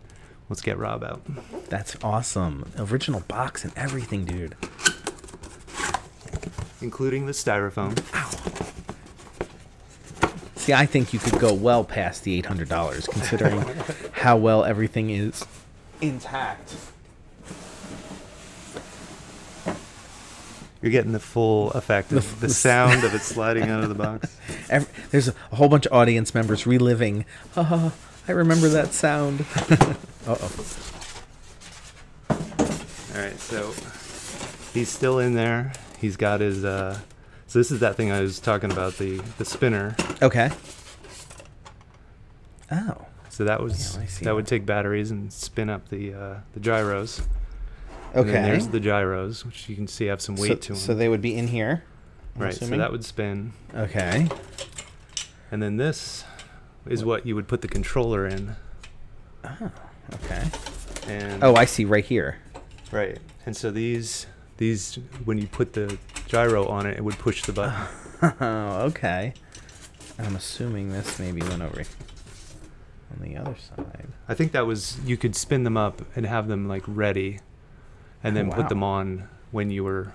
[0.48, 1.22] let's get Rob out.
[1.68, 2.68] That's awesome.
[2.76, 4.56] Original box and everything, dude.
[6.80, 7.96] Including the styrofoam.
[10.56, 13.64] See, I think you could go well past the eight hundred dollars, considering
[14.12, 15.44] how well everything is
[16.00, 16.74] intact.
[20.82, 23.94] You're getting the full effect of the, the sound of it sliding out of the
[23.94, 24.36] box.
[24.68, 27.24] Ev there's a, whole bunch of audience members reliving.
[27.56, 27.92] Oh,
[28.26, 29.46] I remember that sound.
[29.70, 29.94] uh
[30.28, 30.52] oh.
[33.14, 33.72] All right, so
[34.74, 35.72] he's still in there.
[36.00, 36.64] He's got his.
[36.64, 36.98] Uh,
[37.46, 39.94] so this is that thing I was talking about the the spinner.
[40.20, 40.50] Okay.
[42.72, 43.06] Oh.
[43.28, 47.22] So that was Yeah, that would take batteries and spin up the uh, the gyros.
[48.14, 48.32] And Okay.
[48.32, 50.76] then there's the gyros, which you can see have some weight so, to them.
[50.76, 51.84] so they would be in here.
[52.36, 52.52] I'm right.
[52.54, 52.80] So assuming?
[52.80, 54.28] that would spin, Okay.
[55.50, 56.24] and then this
[56.86, 58.56] is what you would put the controller in.
[59.44, 59.70] Oh,
[60.14, 60.42] okay.
[61.08, 62.38] And Oh, I see right here.
[62.90, 63.18] right.
[63.46, 64.26] And so these
[64.58, 67.74] these when you put the gyro on it, it would push the button.
[68.40, 69.34] Oh, okay.
[70.18, 74.06] I'm assuming this maybe went over on the other side.
[74.28, 77.40] I think that was you could spin them up and have them like ready,
[78.24, 80.12] and then Oh, put them on when you were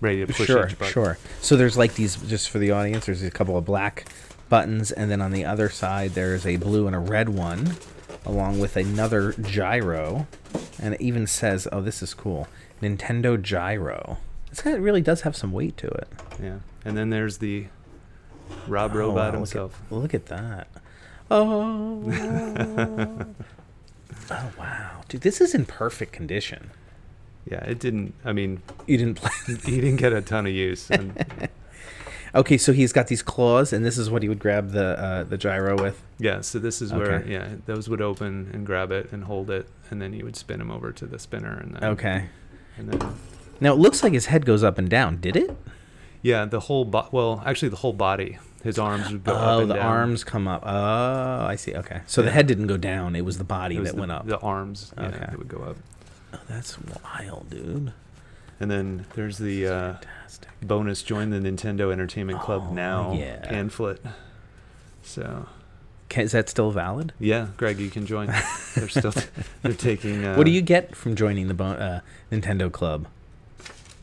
[0.00, 0.92] ready to push sure, each button.
[0.92, 1.18] sure.
[1.40, 3.06] So there's like these just for the audience.
[3.06, 4.06] There's a couple of black
[4.48, 7.76] buttons, and then on the other side there's a blue and a red one,
[8.24, 10.26] along with another gyro,
[10.80, 12.46] and it even says, "Oh, this is cool,
[12.82, 14.18] Nintendo Gyro."
[14.50, 16.08] This guy really does have some weight to it.
[16.42, 17.66] Yeah, and then there's the
[18.68, 19.82] Rob Oh, Robot wow, look at- himself.
[19.90, 20.68] Look at that.
[21.28, 22.04] Oh.
[24.30, 26.70] oh wow, dude, this is in perfect condition.
[27.50, 28.14] Yeah, it didn't.
[28.24, 29.30] I mean, You didn't play.
[29.64, 30.90] he didn't get a ton of use.
[30.90, 31.24] And
[32.34, 35.24] Okay, so he's got these claws, and this is what he would grab the uh,
[35.24, 36.02] the gyro with.
[36.18, 37.32] yeah, so this is where Okay.
[37.32, 40.60] yeah those would open and grab it and hold it, and then you would spin
[40.60, 42.24] him over to the spinner, and then Okay.
[42.76, 43.14] and then
[43.60, 45.16] Now it looks like his head goes up and down.
[45.18, 45.56] Did it?
[46.20, 49.60] yeah, the whole bo- well, actually the whole body, his arms would go up oh,
[49.60, 49.86] and the down.
[49.86, 50.62] arms come up.
[50.66, 51.74] Oh, I see.
[51.74, 53.16] Okay, so the head didn't go down.
[53.16, 54.26] It was the body was that the, went up.
[54.26, 55.18] The arms, yeah, Okay.
[55.20, 55.76] that would go up,
[56.34, 57.92] Oh, that's wild, dude.
[58.60, 60.48] and then there's the uh, Fantastic.
[60.62, 63.40] bonus join the Nintendo Entertainment Club Oh, now yeah.
[63.46, 64.02] pamphlet.
[65.02, 65.46] So
[66.16, 67.12] Is that still valid?
[67.20, 68.26] yeah, Greg, you can join.
[68.74, 69.12] they're still
[69.62, 70.24] they're taking.
[70.24, 72.00] Uh, what do you get from joining the bon- uh,
[72.32, 73.06] Nintendo Club?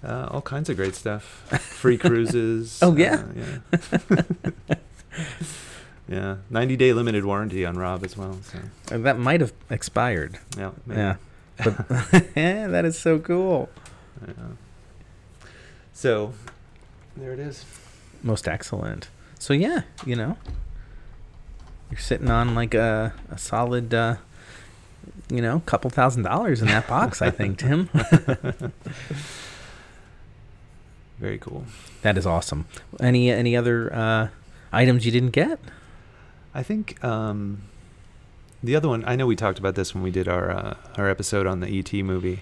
[0.04, 1.24] Uh, all kinds of great stuff.
[1.60, 2.80] Free cruises.
[2.84, 3.24] Oh, yeah?
[3.72, 4.22] uh,
[4.70, 4.76] yeah.
[6.10, 6.36] yeah.
[6.50, 8.38] 90 day limited warranty on Rob as well.
[8.44, 8.60] So
[8.94, 10.40] Uh, that might have expired.
[10.58, 10.72] yeah.
[10.86, 11.00] maybe.
[11.00, 11.16] Yeah.
[11.64, 11.88] But
[12.36, 13.70] that is so cool.
[14.26, 14.34] Yeah.
[15.94, 16.34] So
[17.16, 17.66] there it is.
[18.22, 19.10] Most excellent.
[19.40, 20.38] So yeah, you know,
[21.92, 24.16] you're sitting on like a, a solid, uh,
[25.30, 27.22] you know, couple thousand dollars in that box.
[27.22, 27.90] I think, Tim.
[31.20, 31.66] Very cool.
[32.02, 32.66] that is awesome.
[33.00, 34.30] Any any other uh,
[34.72, 35.60] items you didn't get?
[36.56, 37.62] I think um,
[38.64, 39.04] the other one.
[39.06, 41.68] I know we talked about this when we did our uh, our episode on the
[41.68, 42.42] ET movie,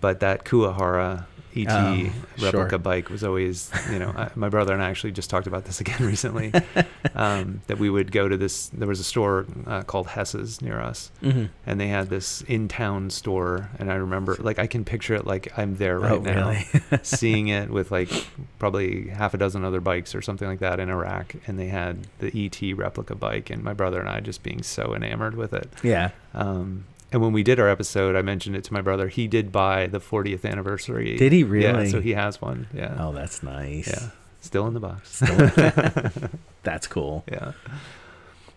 [0.00, 2.10] but that Kuwahara ET Oh,
[2.42, 2.78] replica sure.
[2.78, 5.80] bike was always, you know, I, my brother and I actually just talked about this
[5.84, 6.52] again recently.
[7.14, 8.68] um, that we would go to this.
[8.68, 11.44] There was a store uh, called Hess's near us, Mm-hmm.
[11.66, 13.70] and they had this in-town store.
[13.78, 16.66] And I remember, like, I can picture it like I'm there right oh, now, really?
[17.02, 18.10] seeing it with like
[18.58, 21.68] probably half a dozen other bikes or something like that in a rack, and they
[21.68, 25.52] had the ET replica bike, and my brother and I just being so enamored with
[25.52, 25.68] it.
[25.82, 26.10] yeah.
[26.34, 29.08] Um, and when we did our episode, I mentioned it to my brother.
[29.08, 31.16] He did buy the 40th anniversary.
[31.16, 31.84] Did he really?
[31.84, 32.66] Yeah, so he has one.
[32.74, 32.96] Yeah.
[32.98, 33.86] Oh, that's nice.
[33.88, 34.10] Yeah.
[34.40, 35.20] Still in the box.
[36.62, 37.24] That's cool.
[37.30, 37.52] yeah.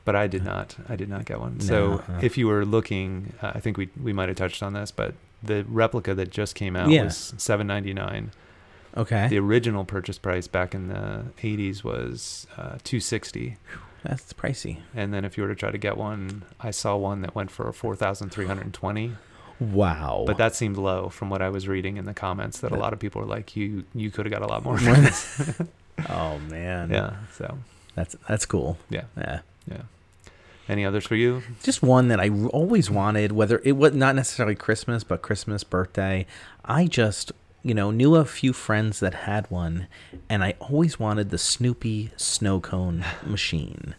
[0.06, 0.76] But I did not.
[0.88, 1.60] I did not get one.
[1.60, 2.20] So No, huh.
[2.22, 5.16] if you were looking, uh, I think we we might have touched on this, but
[5.44, 7.04] the replica that just came out Yeah.
[7.06, 8.30] was 7.99.
[8.96, 9.28] Okay.
[9.28, 13.58] The original purchase price back in the 80s was uh, 260.
[14.08, 14.78] That's pricey.
[14.96, 17.52] And then if you were to try to get one, I saw one that went
[17.52, 19.16] for 4,320.
[19.60, 20.24] Wow.
[20.26, 22.60] But that seemed low from what I was reading in the comments.
[22.60, 24.78] That a lot of people were like, "You you could have got a lot more."
[24.80, 25.70] More for than-
[26.10, 26.90] oh man.
[26.92, 27.16] yeah.
[27.34, 27.58] So
[27.96, 28.78] That's that's cool.
[28.90, 29.40] yeah, Yeah.
[29.70, 29.82] yeah.
[30.70, 31.42] Any others for you?
[31.64, 36.26] Just one that I always wanted, whether it was not necessarily Christmas, but Christmas, birthday.
[36.66, 37.32] I just,
[37.68, 39.88] you know, knew a few friends that had one,
[40.30, 43.96] and I always wanted the Snoopy snow cone machine.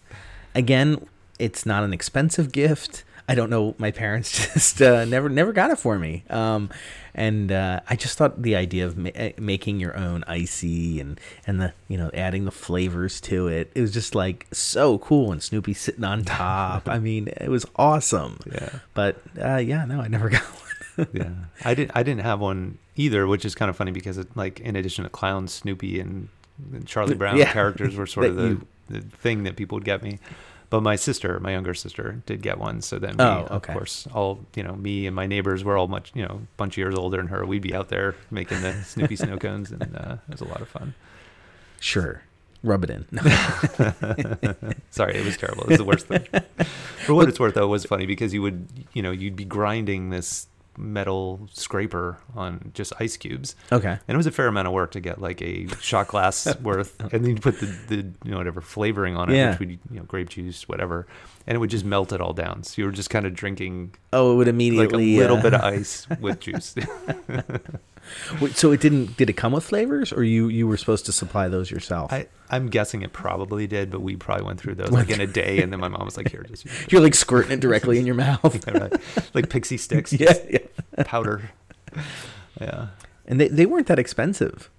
[0.55, 1.07] Again,
[1.39, 3.05] it's not an expensive gift.
[3.31, 3.75] I don't know.
[3.77, 6.25] My parents just uh, never never got it for me.
[6.31, 6.71] Um,
[7.15, 11.21] and uh, I just thought the idea of ma- eh, making your own icy and
[11.47, 15.31] and the you know adding the flavors to it, it was just like so cool.
[15.31, 16.89] And Snoopy sitting on top.
[16.89, 18.39] I mean, it was awesome.
[18.51, 21.09] Yeah, But uh, yeah, no, I never got one.
[21.13, 21.31] yeah.
[21.67, 21.93] I didn't.
[21.95, 25.05] I didn't have one either, which is kind of funny because it, like in addition
[25.05, 26.29] to clown, Snoopy, and,
[26.73, 27.51] and Charlie Brown Yeah.
[27.53, 30.19] characters were sort of the you the thing that people would get me.
[30.71, 32.83] But my sister, my younger sister, did get one.
[32.83, 35.89] So then, we, Oh, of course, all you know, me and my neighbors were all
[35.89, 37.45] much, you know, a bunch of years older than her.
[37.47, 40.61] We'd be out there making the Snoopy snow cones, and uh, it was a lot
[40.61, 40.95] of fun.
[41.81, 42.23] Sure.
[42.63, 43.07] Rub it in.
[43.13, 43.23] No.
[44.91, 45.63] Sorry, it was terrible.
[45.65, 46.27] It was the worst thing.
[47.07, 49.45] For what it's worth, though, it was funny because you would, you know, you'd be
[49.45, 53.89] grinding this metal scraper on just ice cubes, Okay.
[53.91, 56.99] and it was a fair amount of work to get like a shot glass worth,
[57.01, 59.51] and then you put the, the you know whatever flavoring on it, Yeah.
[59.51, 61.07] which would you know grape juice, whatever,
[61.47, 62.63] and it would just melt it all down.
[62.63, 65.43] So you were just kind of drinking Oh, it would immediately like a little uh,
[65.43, 66.75] bit of ice with juice.
[68.41, 69.17] Wait, So it didn't?
[69.17, 72.13] Did it come with flavors, or you you were supposed to supply those yourself?
[72.13, 75.27] I I'm guessing it probably did, but we probably went through those like in a
[75.27, 76.67] day, and then my mom was like, "Here, just.
[76.93, 78.65] You're like squirting it directly in your mouth.
[78.67, 78.93] Yeah, right.
[79.35, 81.03] like pixie sticks, yeah, yeah.
[81.05, 81.51] powder.
[82.61, 82.89] Yeah.
[83.27, 84.71] And they, they weren't that expensive.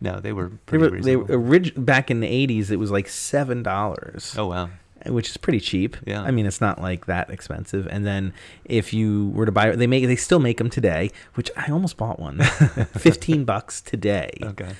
[0.00, 2.70] No, they were They pretty were they were orig- back in the '80s.
[2.70, 4.34] It was like seven dollars.
[4.36, 4.70] oh wow.
[5.06, 5.96] Which is pretty cheap.
[6.06, 6.22] Yeah.
[6.22, 7.86] I mean, it's not like that expensive.
[7.90, 8.32] And then
[8.64, 11.96] if you were to buy, they make they still make them today, which I almost
[11.96, 12.38] bought one,
[12.96, 14.30] fifteen bucks today.
[14.42, 14.70] Okay.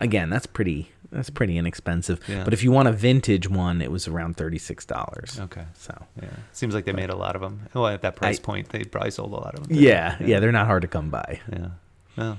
[0.00, 2.20] Again, that's pretty that's pretty inexpensive.
[2.28, 2.44] Yeah.
[2.44, 5.38] But if you want a vintage one, it was around thirty six dollars.
[5.40, 5.64] Okay.
[5.74, 5.94] So.
[6.20, 6.28] Yeah.
[6.52, 7.68] Seems like they made a lot of them.
[7.74, 9.76] Well, at that price I- point, they probably sold a lot of them.
[9.78, 11.40] Yeah, yeah, they're not hard to come by.
[11.52, 11.68] Yeah.
[12.16, 12.38] Well,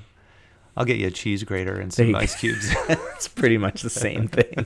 [0.76, 2.72] I'll get you a cheese grater and some ice cubes.
[2.90, 4.66] it's pretty much the same thing.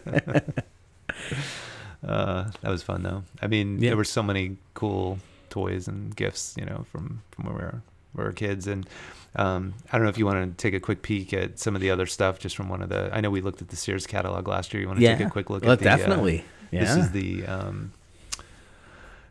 [2.07, 3.23] Uh, that was fun though.
[3.41, 3.89] I mean, Yeah.
[3.91, 7.81] there were so many cool toys and gifts, you know, from from when we were
[8.15, 8.67] we were kids.
[8.67, 8.87] And
[9.35, 11.81] um, I don't know if you want to take a quick peek at some of
[11.81, 13.09] the other stuff just from one of the.
[13.13, 14.81] I know we looked at the Sears catalog last year.
[14.81, 16.43] You want to yeah, take a quick look well, at the, uh, definitely.
[16.71, 16.81] yeah.
[16.81, 17.91] This is the um,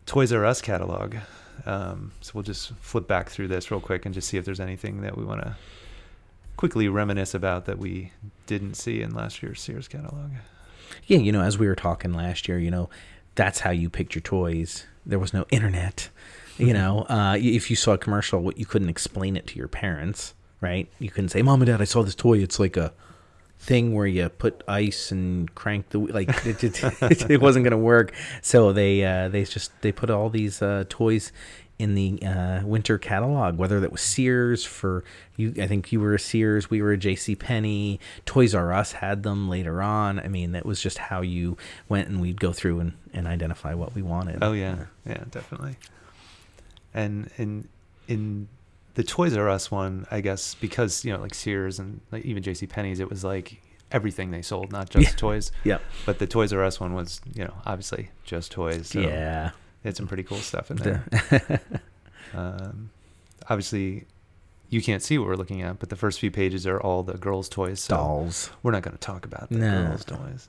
[0.07, 1.17] Toys R Us catalog.
[1.67, 4.61] Um, so we'll just flip back through this real quick and just see if there's
[4.61, 5.57] anything that we want to
[6.57, 8.13] quickly reminisce about that we
[8.47, 10.31] didn't see in last year's Sears catalog.
[11.07, 12.89] Yeah, you know, as we were talking last year, you know,
[13.35, 14.87] that's how you picked your toys.
[15.07, 16.11] There was no internet.
[16.59, 19.69] You know, uh, if you saw a commercial, what you couldn't explain it to your
[19.69, 20.91] parents, right?
[20.99, 22.39] You couldn't say, "Mom and Dad, I saw this toy.
[22.39, 22.93] It's like a
[23.59, 26.83] thing where you put ice and crank the wheel." like it, it,
[27.31, 28.13] it wasn't going to work.
[28.43, 31.33] So they uh, they just they put all these uh, toys
[31.81, 35.03] in the uh, winter catalog, whether that was Sears for
[35.37, 35.55] you.
[35.61, 37.35] I think you were a Sears, we were a J.C.
[37.35, 37.99] Penney.
[38.27, 40.21] Toys R Us had them later on.
[40.21, 41.57] I mean, that was just how you
[41.89, 44.39] went, and we'd go through and, and identify what we wanted.
[44.43, 45.77] Oh yeah, yeah, definitely.
[46.93, 47.69] And in
[48.09, 48.49] in
[48.95, 52.43] the Toys R Us one, I guess because you know like Sears and like even
[52.43, 53.63] J C Penney's, it was like
[53.93, 55.17] everything they sold, not just Yeah.
[55.17, 55.53] toys.
[55.65, 55.79] Yeah.
[56.07, 58.89] But the Toys R Us one was you know obviously just toys.
[58.89, 59.51] So yeah.
[59.83, 61.05] They had some pretty cool stuff in there.
[62.35, 62.91] um,
[63.49, 64.07] obviously,
[64.69, 67.15] you can't see what we're looking at, but the first few pages are all the
[67.15, 67.81] girls' toys.
[67.81, 68.51] So Dolls.
[68.63, 69.87] we're not going to talk about the No.
[69.89, 70.49] girls' toys.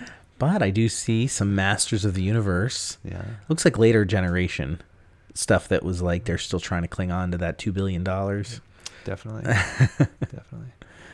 [0.38, 2.98] But I do see some Masters of the Universe.
[3.02, 3.24] yeah.
[3.48, 4.82] Looks like later generation
[5.32, 8.60] stuff that was like they're still trying to cling on to that two billion dollars.
[9.04, 9.42] definitely
[10.20, 10.68] definitely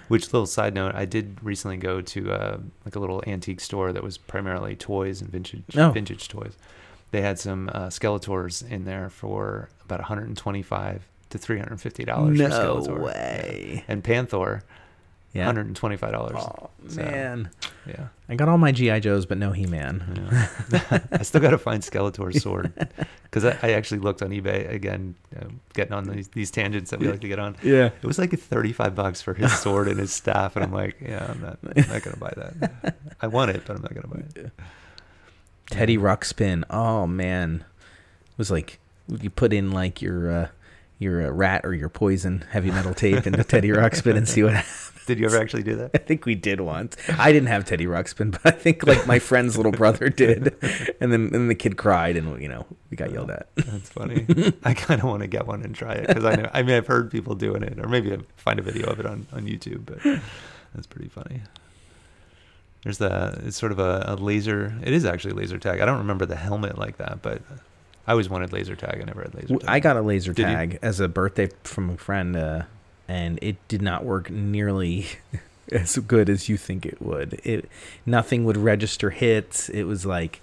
[0.09, 3.93] which little side note i did recently go to uh, like a little antique store
[3.93, 5.91] that was primarily toys and vintage Oh.
[5.91, 6.57] vintage toys
[7.12, 12.55] they had some uh, skeletors in there for about 125 to 350 dollars for No
[12.81, 13.05] skeletor Yeah.
[13.05, 13.85] way.
[13.88, 14.62] and Panthor
[15.33, 15.46] Yeah.
[15.46, 17.48] 125 dollars Oh So- man,
[17.87, 20.48] yeah, I got all my GI Joes, but no He Man.
[20.70, 20.98] yeah.
[21.12, 22.72] i still gotta find skeletor's sword
[23.25, 27.01] because I, I actually looked on ebay again uh, getting on these, these tangents that
[27.01, 27.90] we like to get on Yeah.
[28.03, 31.27] It was like 35 bucks for his sword and his staff, and I'm like, yeah,
[31.31, 32.96] I'm not, I'm not gonna buy that.
[33.22, 34.53] I want it, but I'm not gonna buy it.
[35.73, 36.65] Teddy Ruxpin.
[36.71, 37.65] Oh man,
[38.31, 40.49] it was like you put in like your uh,
[40.99, 44.55] your uh, Ratt or your poison heavy metal tape into Teddy Ruxpin and see what.
[44.55, 44.89] happens.
[45.05, 45.91] Did you ever actually do that?
[45.95, 46.97] I think we did once.
[47.19, 50.55] I didn't have Teddy Ruxpin, but I think like my friend's little brother did,
[51.01, 53.49] and then and the kid cried, and you know we got yelled at.
[53.57, 54.27] That's funny.
[54.63, 56.49] I kind of want to get one and try it because I know.
[56.53, 59.07] I mean, I've heard people doing it, or maybe I find a video of it
[59.07, 60.21] on on YouTube, but
[60.75, 61.41] that's pretty funny.
[62.85, 64.75] There's the it's sort of a, a laser.
[64.83, 65.81] It is actually laser tag.
[65.81, 67.40] I don't remember the helmet like that, but
[68.07, 69.01] I always wanted laser tag.
[69.01, 69.68] I never had laser tag.
[69.68, 70.55] I got a laser Did you?
[70.55, 72.62] tag as a birthday from a friend, uh,
[73.07, 75.07] and it did not work nearly
[75.73, 77.40] as good as you think it would.
[77.45, 77.68] It
[78.05, 79.69] nothing would register hits.
[79.69, 80.40] It was like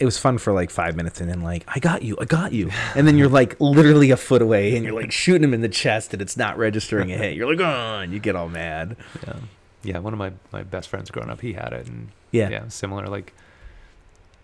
[0.00, 2.50] it was fun for like five minutes, and then like I got you, I got
[2.52, 5.60] you, and then you're like literally a foot away, and you're like shooting him in
[5.60, 7.36] the chest, and it's not registering a hit.
[7.36, 8.96] You're like, oh, and you get all mad.
[9.24, 9.36] Yeah,
[9.84, 9.98] yeah.
[9.98, 13.06] One of my my best friends growing up, he had it, and Yeah, yeah, similar.
[13.08, 13.32] Like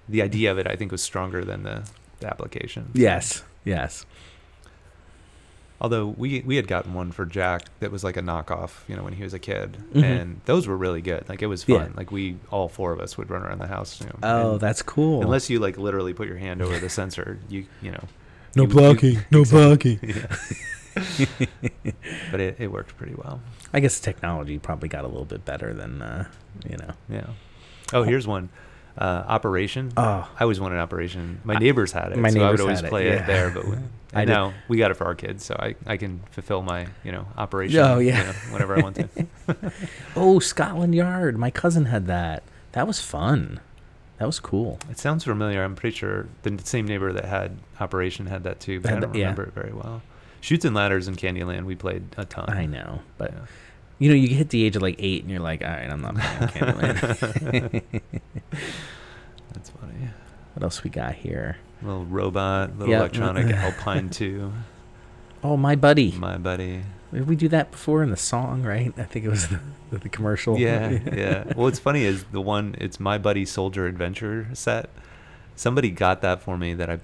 [0.08, 1.82] the idea of it, I think, was stronger than the,
[2.20, 2.86] the application.
[2.94, 4.04] So, yes, yes.
[5.82, 9.02] Although we we had gotten one for Jack that was like a knockoff, you know,
[9.02, 10.02] when he was a kid, Mhm.
[10.02, 11.26] and those were really good.
[11.26, 11.74] Like it was fun.
[11.74, 11.88] Yeah.
[11.96, 13.98] Like we all four of us would run around the house.
[13.98, 15.22] You know, Oh, that's cool.
[15.22, 18.04] unless you like literally put your hand over the sensor, you you know.
[18.56, 19.96] no you- you- blocking, no exactly.
[19.96, 20.14] blocking.
[20.16, 20.36] Yeah.
[22.30, 23.40] but it, it worked pretty well.
[23.72, 26.28] I guess technology probably got a little bit better than uh,
[26.68, 26.92] you know.
[27.08, 27.26] Yeah.
[27.92, 28.50] Oh, here's one.
[28.98, 29.92] Uh, Operation.
[29.96, 31.40] Oh, I always wanted Operation.
[31.44, 33.22] My neighbors had it, my so I would always had it, play yeah.
[33.22, 33.50] it there.
[33.50, 33.76] But we,
[34.12, 36.86] I know did- we got it for our kids, so I, I can fulfill my
[37.04, 37.78] you know operation.
[37.80, 38.18] Oh, yeah.
[38.18, 39.72] you know, whenever I want to.
[40.16, 41.38] oh, Scotland Yard.
[41.38, 42.42] My cousin had that.
[42.72, 43.60] That was fun.
[44.18, 44.78] That was cool.
[44.90, 45.64] It sounds familiar.
[45.64, 49.14] I'm pretty sure the same neighbor that had Operation had that too, but I don't
[49.14, 49.22] yeah.
[49.22, 50.02] remember it very well.
[50.40, 52.48] Chutes and ladders in Candyland, we played a ton.
[52.50, 53.38] I know, but Yeah.
[53.98, 56.00] you know, you hit the age of like eight, and you're like, all right, I'm
[56.00, 57.82] not playing Candyland.
[59.52, 60.08] That's funny.
[60.54, 61.56] what else we got here?
[61.82, 62.98] Little robot, little Yeah.
[63.00, 64.52] electronic Alphie 2,
[65.42, 66.12] Oh, my buddy.
[66.12, 66.82] my buddy.
[67.12, 68.62] Did we do that before in the song?
[68.62, 68.92] Right?
[68.96, 69.58] I think it was the,
[69.90, 70.58] the commercial.
[70.58, 71.44] Yeah, yeah.
[71.44, 72.76] Well, what's funny is the one.
[72.78, 74.90] It's my buddy Soldier Adventure set.
[75.56, 76.74] Somebody got that for me.
[76.74, 76.98] That I.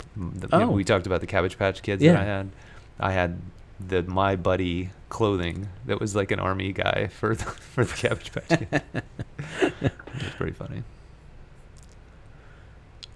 [0.53, 0.68] Oh.
[0.70, 2.12] We talked about the Cabbage Patch Kids Yeah.
[2.12, 2.51] that I had.
[2.99, 3.40] I had
[3.78, 8.32] the my buddy clothing that was like an army guy for the, for the Cabbage
[8.32, 8.84] Patch Kids.
[10.14, 10.82] it's pretty funny.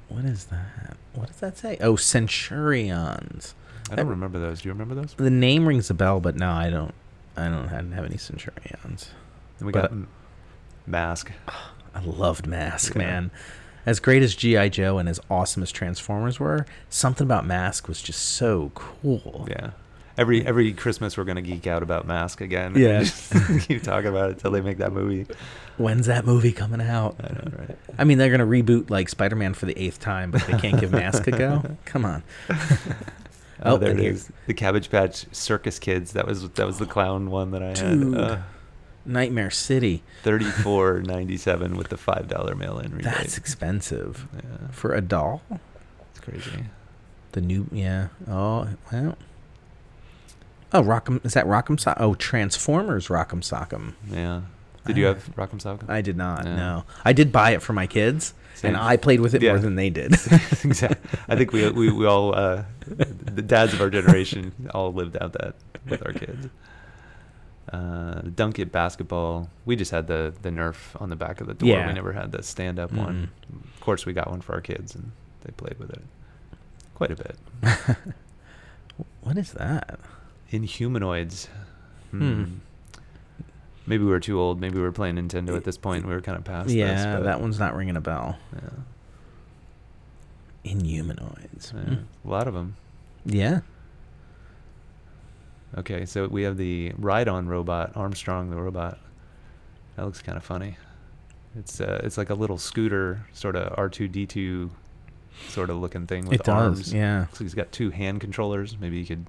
[0.08, 0.96] What is that?
[1.14, 1.78] What does that say?
[1.80, 3.54] Oh, Centurions.
[3.90, 4.60] I don't remember those.
[4.62, 5.14] Do you remember those?
[5.14, 6.94] The name rings a bell, but no, I don't.
[7.36, 7.68] I don't.
[7.68, 9.10] I didn't have any Centurions.
[9.58, 10.08] And we But- got
[10.86, 11.32] Mask.
[11.94, 12.98] I loved Mask, Yeah.
[12.98, 13.30] man.
[13.86, 18.02] As great as GI Joe and as awesome as Transformers were, something about Mask was
[18.02, 19.46] just so cool.
[19.50, 19.70] Yeah.
[20.18, 22.74] Every every Christmas we're gonna geek out about Mask again.
[22.76, 23.04] Yeah.
[23.60, 25.26] Keep talking about it till they make that movie.
[25.78, 27.16] When's that movie coming out?
[27.20, 27.78] I know, right?
[27.96, 30.92] I mean, they're gonna reboot like Spider-Man for the eighth time, but they can't give
[30.92, 31.62] Mask a go.
[31.86, 32.22] Come on.
[32.50, 34.28] Oh, Oh, there it.
[34.46, 36.12] The Cabbage Patch Circus Kids.
[36.12, 38.14] That was that was the clown one that I Dude.
[38.14, 38.20] had.
[38.22, 38.38] Uh,
[39.04, 40.02] Nightmare City.
[40.22, 43.04] Thirty four ninety seven with the five dollar mail in rebate.
[43.04, 45.42] That's expensive yeah, for a doll.
[46.10, 46.64] it's crazy.
[47.32, 48.08] The new, yeah.
[48.28, 49.16] Oh, well.
[50.72, 51.96] Oh, Rock'em is that Rock'em Sock?
[52.00, 53.94] Oh, Transformers Rock'em Sock'em.
[54.10, 54.42] Yeah.
[54.86, 55.88] Did you have Rock'em Sock'em?
[55.88, 56.44] I did not.
[56.44, 56.56] Yeah.
[56.56, 58.70] No, I did buy it for my kids, Same.
[58.70, 59.52] and I played with it Yeah.
[59.52, 60.12] more than they did.
[60.64, 61.20] exactly.
[61.28, 65.32] I think we we we all uh, the dads of our generation all lived out
[65.34, 65.54] that
[65.88, 66.48] with our kids.
[67.72, 69.48] Uh, the dunk it basketball.
[69.64, 71.68] We just had the the Nerf on the back of the door.
[71.68, 71.86] Yeah.
[71.86, 73.30] We never had the stand up one.
[73.74, 75.12] Of course, we got one for our kids, and
[75.44, 76.02] they played with it
[76.94, 77.36] quite a bit.
[79.22, 79.98] what is that?
[80.52, 81.46] Inhumanoids.
[82.10, 82.42] Hmm.
[82.44, 82.52] Hmm.
[83.86, 84.60] Maybe we were too old.
[84.60, 86.06] Maybe we were playing Nintendo at this point.
[86.06, 86.76] We were kind of past this.
[86.76, 88.36] yeah, but, that one's not ringing a bell.
[88.52, 88.70] Yeah,
[90.72, 91.72] Inhumanoids.
[91.72, 92.28] yeah, Hmm.
[92.28, 92.74] a lot of them.
[93.24, 93.60] Yeah.
[95.78, 98.98] Okay, so we have the ride-on robot, Armstrong the robot.
[99.96, 100.76] That looks kind of funny.
[101.56, 104.70] It's uh, it's like a little scooter, sort of R two D two,
[105.48, 106.48] sort of looking thing with it does.
[106.78, 106.92] arms.
[106.92, 107.26] Yeah.
[107.32, 108.78] So he's got two hand controllers.
[108.78, 109.26] Maybe he could.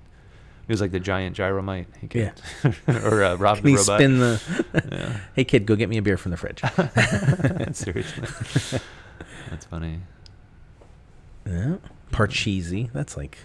[0.67, 1.87] It was like the giant gyromite.
[1.99, 2.31] He Yeah.
[2.61, 3.99] could, or uh, Rob Can the he robot.
[3.99, 5.19] spin the?
[5.35, 6.61] hey kid, go get me a beer from the fridge.
[6.63, 7.71] Yeah.
[7.71, 8.27] Seriously,
[9.49, 9.99] that's funny.
[11.45, 11.75] yeah.
[12.11, 12.91] Parcheesi.
[12.93, 13.37] That's like.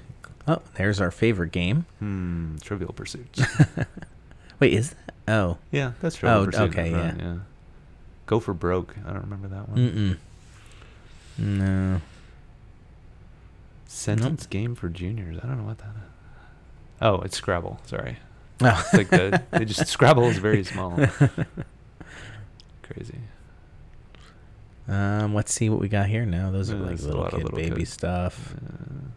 [0.49, 1.87] Oh, there's our favorite game.
[1.99, 2.57] Hmm.
[2.59, 3.39] Trivial Pursuit.
[4.61, 5.15] Wait, is that?
[5.29, 5.59] Oh.
[5.73, 6.71] yeah, that's Trivial Oh, Pursuit.
[6.71, 7.15] okay, yeah.
[7.19, 7.37] yeah.
[8.27, 8.97] Go for broke.
[9.07, 9.79] I don't remember that one.
[9.79, 10.17] Mm-mm.
[11.39, 12.01] No.
[13.87, 15.39] Sentence game for juniors.
[15.43, 16.11] I don't know what that is.
[17.03, 17.79] Oh, it's Scrabble.
[17.87, 18.17] Sorry.
[18.63, 18.81] Oh.
[18.87, 20.93] It's like the they just Scrabble is very small.
[22.83, 23.19] Crazy.
[24.89, 26.51] Um, let's see what we got here now.
[26.51, 27.93] Those are like little kid little baby kids.
[27.93, 28.55] stuff.
[28.55, 29.09] Uh,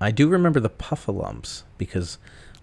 [0.00, 2.18] I do remember the Puffalumps because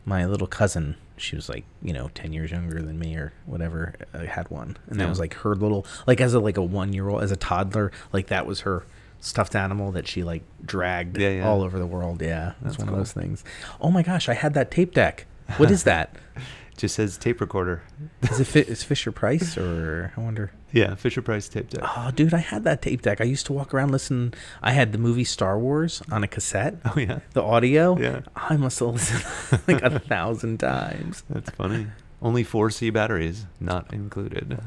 [0.05, 3.93] my little cousin, she was like, you know, 10 years younger than me or whatever,
[4.13, 4.77] uh, had one.
[4.88, 7.31] And that was like her little, like as a, like a one year old, as
[7.31, 8.85] a toddler, like that was her
[9.19, 11.47] stuffed animal that she like dragged Yeah, yeah.
[11.47, 12.21] all over the world.
[12.21, 12.53] Yeah.
[12.61, 12.95] That's, That's one cool.
[12.95, 13.43] of those things.
[13.81, 14.29] Oh my gosh.
[14.29, 15.25] I had that tape deck.
[15.57, 16.15] What is that?
[16.78, 17.82] just says tape recorder.
[18.23, 20.51] Is it Fi- is Fisher Price or I wonder?
[20.71, 21.84] Yeah, Fisher Price tape deck.
[21.84, 23.19] Oh, dude, I had that tape deck.
[23.19, 24.34] I used to walk around listen.
[24.61, 26.75] I had the movie Star Wars on a cassette.
[26.86, 27.97] Oh yeah, The audio.
[27.97, 28.21] Yeah.
[28.36, 31.23] I must have listened like a thousand times.
[31.30, 31.88] that's funny.
[32.21, 34.59] Only four C batteries not included.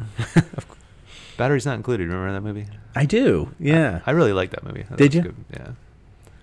[1.36, 2.08] batteries not included.
[2.08, 2.66] Remember that movie?
[2.94, 3.54] I do.
[3.58, 4.00] Yeah.
[4.06, 4.82] I really like that movie.
[4.88, 5.22] That Did you?
[5.22, 5.34] Good.
[5.52, 5.68] Yeah.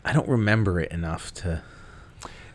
[0.06, 1.62] I don't remember it enough to.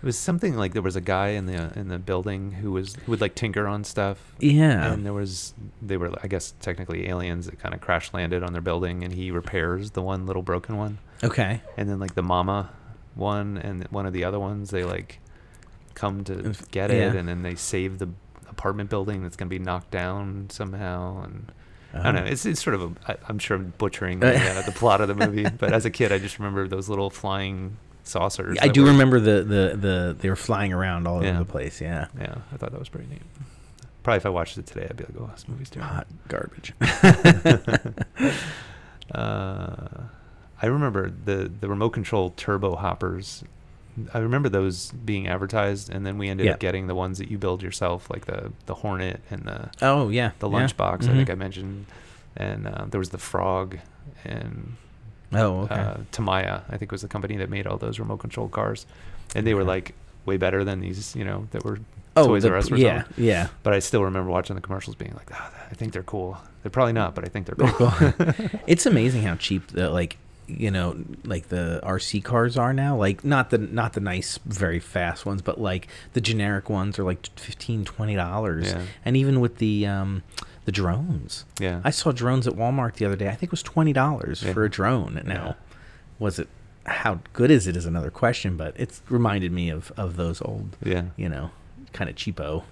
[0.02, 2.96] It was something like there was a guy in the in the building who was
[2.96, 4.34] who would like tinker on stuff.
[4.40, 4.92] Yeah.
[4.92, 8.52] And there was they were I guess technically aliens that kind of crash landed on
[8.52, 11.60] their building, and he repairs the one little broken one, okay.
[11.76, 12.70] and then like the mama
[13.14, 15.20] one and one of the other ones they like
[15.94, 18.08] come to get it, and then they save the
[18.48, 21.22] apartment building that's going to be knocked down somehow.
[21.22, 21.52] And
[21.94, 22.22] I don't know.
[22.22, 22.32] Oh.
[22.32, 23.12] It's it's sort of a.
[23.12, 25.90] I, I'm sure I'm butchering the, uh, the plot of the movie, but as a
[25.90, 28.58] kid, I just remember those little flying saucers.
[28.60, 31.30] I do were- remember the, the, the they were flying around all Yeah.
[31.30, 31.80] over the place.
[31.80, 33.22] Yeah, Yeah, I thought that was pretty neat.
[34.02, 36.72] Probably if I watched it today, I'd be like, "Oh, this movie's terrible." hot garbage.
[39.14, 40.04] Uh,
[40.62, 43.44] I remember the the remote control turbo hoppers.
[44.14, 46.52] I remember those being advertised, and then we ended Yeah.
[46.52, 50.08] up getting the ones that you build yourself, like the the Hornet and the oh
[50.08, 50.56] yeah, the yeah.
[50.66, 51.08] lunchbox.
[51.08, 51.28] I think.
[51.30, 51.86] I mentioned,
[52.36, 53.78] and uh, there was the Frog,
[54.24, 54.76] and
[55.34, 55.74] Oh okay.
[55.74, 56.64] uh, Tamiya.
[56.68, 58.86] I think was the company that made all those remote control cars,
[59.34, 59.94] and they were like
[60.26, 61.78] way better than these, you know, that were.
[62.16, 63.24] oh, Toys the- R Us or yeah, something.
[63.24, 63.48] yeah.
[63.62, 66.38] But I still remember watching the commercials, being like, "Ah, I think they're cool.
[66.62, 68.60] They're probably not, but I think they're They're cool." cool.
[68.66, 70.18] it's amazing how cheap the like
[70.48, 72.96] you know like the RC cars are now.
[72.96, 77.04] Like not the not the nice very fast ones, but like the generic ones are
[77.04, 78.66] like 15 20 dollars.
[78.72, 78.82] Yeah.
[79.04, 80.22] And even with the um
[80.64, 81.44] the drones.
[81.58, 81.80] yeah.
[81.84, 83.26] I saw drones at Walmart the other day.
[83.28, 84.52] I think it was $20 Yeah.
[84.52, 85.20] for a drone.
[85.24, 85.52] Now, Yeah.
[86.18, 86.48] was it
[86.86, 90.76] how good is it is another question, but it's reminded me of of those old,
[90.84, 91.04] yeah.
[91.16, 91.50] you know,
[91.92, 92.64] kind of cheapo.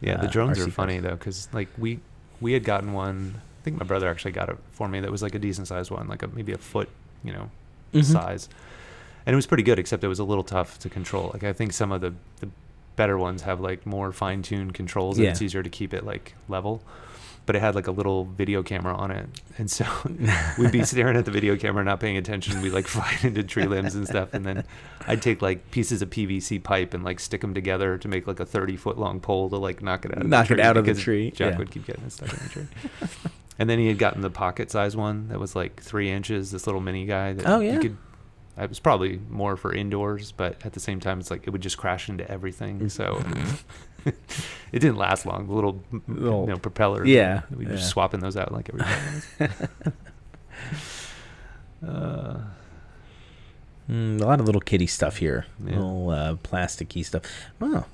[0.00, 1.02] Yeah, the uh, drones are funny cars.
[1.04, 2.00] though, because like we
[2.40, 3.40] we had gotten one.
[3.60, 5.00] I think my brother actually got it for me.
[5.00, 6.88] That was like a decent sized one, like a maybe a foot,
[7.22, 7.50] you know,
[7.94, 8.04] Mhm.
[8.04, 8.48] size,
[9.24, 9.78] and it was pretty good.
[9.78, 11.30] Except it was a little tough to control.
[11.32, 12.48] Like I think some of the the
[12.96, 15.30] better ones have like more fine tuned controls, and Yeah.
[15.30, 16.82] it's easier to keep it like level.
[17.46, 19.28] But it had like a little video camera on it,
[19.58, 19.84] and so
[20.58, 22.62] we'd be staring at the video camera, not paying attention.
[22.62, 24.64] We like fly into tree limbs and stuff, and then
[25.06, 28.40] I'd take like pieces of PVC pipe and like stick them together to make like
[28.40, 30.22] a thirty foot long pole to like knock it out.
[30.22, 31.58] Of Knock the it tree out of the tree, Jack yeah.
[31.58, 32.66] would keep getting it stuck in the tree.
[33.58, 36.50] and then he had gotten the pocket size one that was like three inches.
[36.50, 37.34] This little mini guy.
[37.34, 37.74] That Oh, yeah.
[37.74, 37.96] You could,
[38.58, 41.60] it was probably more for indoors, but at the same time, it's like it would
[41.62, 42.88] just crash into everything.
[42.88, 43.22] So
[44.04, 44.14] it
[44.72, 45.46] didn't last long.
[45.48, 47.04] The little, Little- you know, propeller.
[47.04, 47.76] Yeah, we were yeah.
[47.76, 49.68] just swapping those out like every five
[51.88, 52.34] uh,
[53.90, 55.44] Mm, a lot of little kitty stuff here.
[55.62, 55.72] Yeah.
[55.72, 57.22] Little uh, plasticky stuff.
[57.60, 57.86] Well,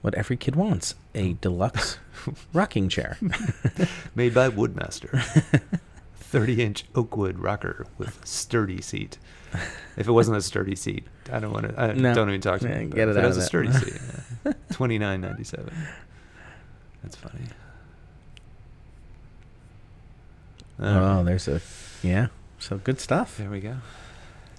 [0.00, 1.98] what every kid wants a deluxe
[2.52, 3.18] rocking chair.
[4.14, 5.20] made by Woodmaster.
[6.14, 9.18] 30 inch oak wood rocker with sturdy seat.
[9.96, 11.80] If it wasn't a sturdy seat, I don't want to.
[11.80, 12.12] I No.
[12.12, 12.86] don't even talk to Yeah, me.
[12.88, 13.98] get it it out has of a sturdy seat.
[14.44, 14.52] Yeah.
[14.72, 15.72] 29.97.
[17.02, 17.46] That's funny.
[20.78, 21.60] Oh, there's a
[22.02, 22.26] yeah.
[22.58, 23.38] So good stuff.
[23.38, 23.76] There we go.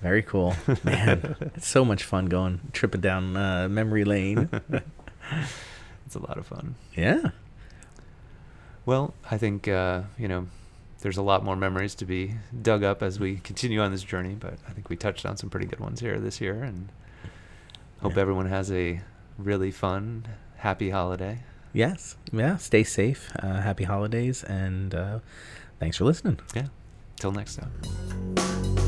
[0.01, 1.35] Very cool, man.
[1.55, 4.49] it's so much fun going tripping down uh, memory lane.
[6.05, 6.75] It's a lot of fun.
[6.95, 7.31] Yeah.
[8.85, 10.47] Well, I think uh, you know
[11.07, 14.35] there's a lot more memories to be dug up as we continue on this journey,
[14.37, 16.89] but I think we touched on some pretty good ones here this year, and
[18.01, 18.21] hope Yeah.
[18.23, 18.99] everyone has a
[19.37, 20.27] really fun,
[20.57, 21.43] happy holiday.
[21.71, 22.17] Yes.
[22.33, 22.57] Yeah.
[22.57, 23.31] Stay safe.
[23.41, 25.19] Uh, happy holidays, and uh,
[25.79, 26.41] thanks for listening.
[26.53, 26.67] Yeah.
[27.15, 28.86] Till next time.